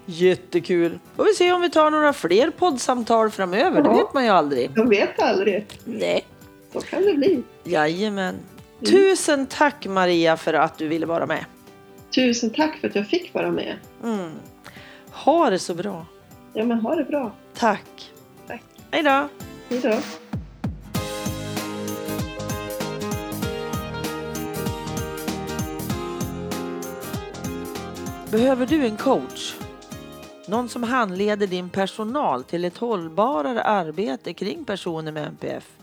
[0.06, 0.98] Jättekul.
[1.16, 3.82] Får vi se om vi tar några fler poddsamtal framöver.
[3.82, 3.96] Det Ja.
[3.96, 4.70] vet man ju aldrig.
[4.76, 5.66] Jag vet aldrig.
[5.84, 6.26] Nej.
[6.72, 7.42] Så kan det bli.
[7.64, 8.34] Jajamän.
[8.86, 11.44] Tusen tack Maria för att du ville vara med.
[12.14, 13.76] Tusen tack för att jag fick vara med.
[14.04, 14.30] Mm.
[15.12, 16.06] Ha det så bra.
[16.52, 17.32] Ja, men ha det bra.
[17.54, 18.10] Tack.
[18.46, 18.62] Tack.
[18.90, 19.28] Hej då.
[19.68, 19.94] Hej då.
[28.30, 29.54] Behöver du en coach?
[30.46, 35.76] Någon som handleder din personal till ett hållbarare arbete kring personer med NPF?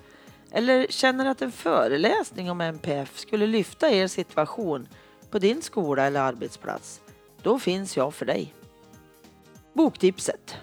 [0.51, 4.87] Eller känner att en föreläsning om NPF skulle lyfta er situation
[5.31, 7.01] på din skola eller arbetsplats?
[7.41, 8.53] Då finns jag för dig.
[9.73, 10.55] Boktipset.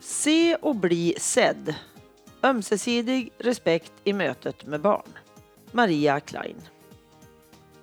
[0.00, 1.74] Se och bli sedd.
[2.42, 5.18] Ömsesidig respekt i mötet med barn.
[5.72, 6.62] Maria Klein.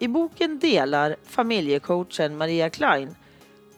[0.03, 3.15] I boken delar familjecoachen Maria Klein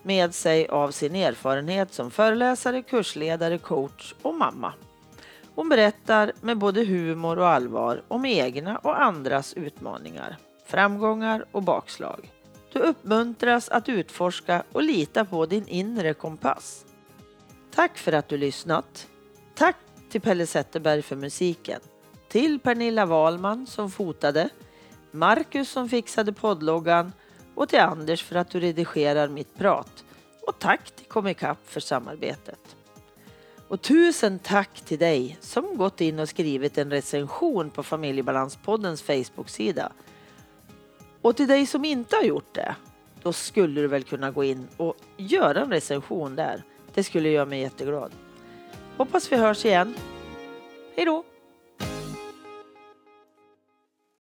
[0.03, 4.73] med sig av sin erfarenhet som föreläsare, kursledare, coach och mamma.
[5.55, 12.31] Hon berättar med både humor och allvar om egna och andras utmaningar, framgångar och bakslag.
[12.73, 16.85] Du uppmuntras att utforska och lita på din inre kompass.
[17.75, 19.07] Tack för att du lyssnat.
[19.55, 19.75] Tack
[20.09, 21.79] till Pelle Zetterberg för musiken.
[22.27, 24.49] Till Pernilla Wahlman som fotade
[25.15, 27.11] Marcus som fixade poddloggan
[27.55, 30.03] och till Anders för att du redigerar mitt prat.
[30.47, 32.75] Och tack till Comicap för samarbetet.
[33.67, 39.91] Och tusen tack till dig som gått in och skrivit en recension på Familjebalanspoddens Facebook-sida.
[41.21, 42.75] Och till dig som inte har gjort det,
[43.21, 46.63] då skulle du väl kunna gå in och göra en recension där.
[46.93, 48.11] Det skulle göra mig jätteglad.
[48.97, 49.95] Hoppas vi hörs igen.
[50.95, 51.23] Hej då!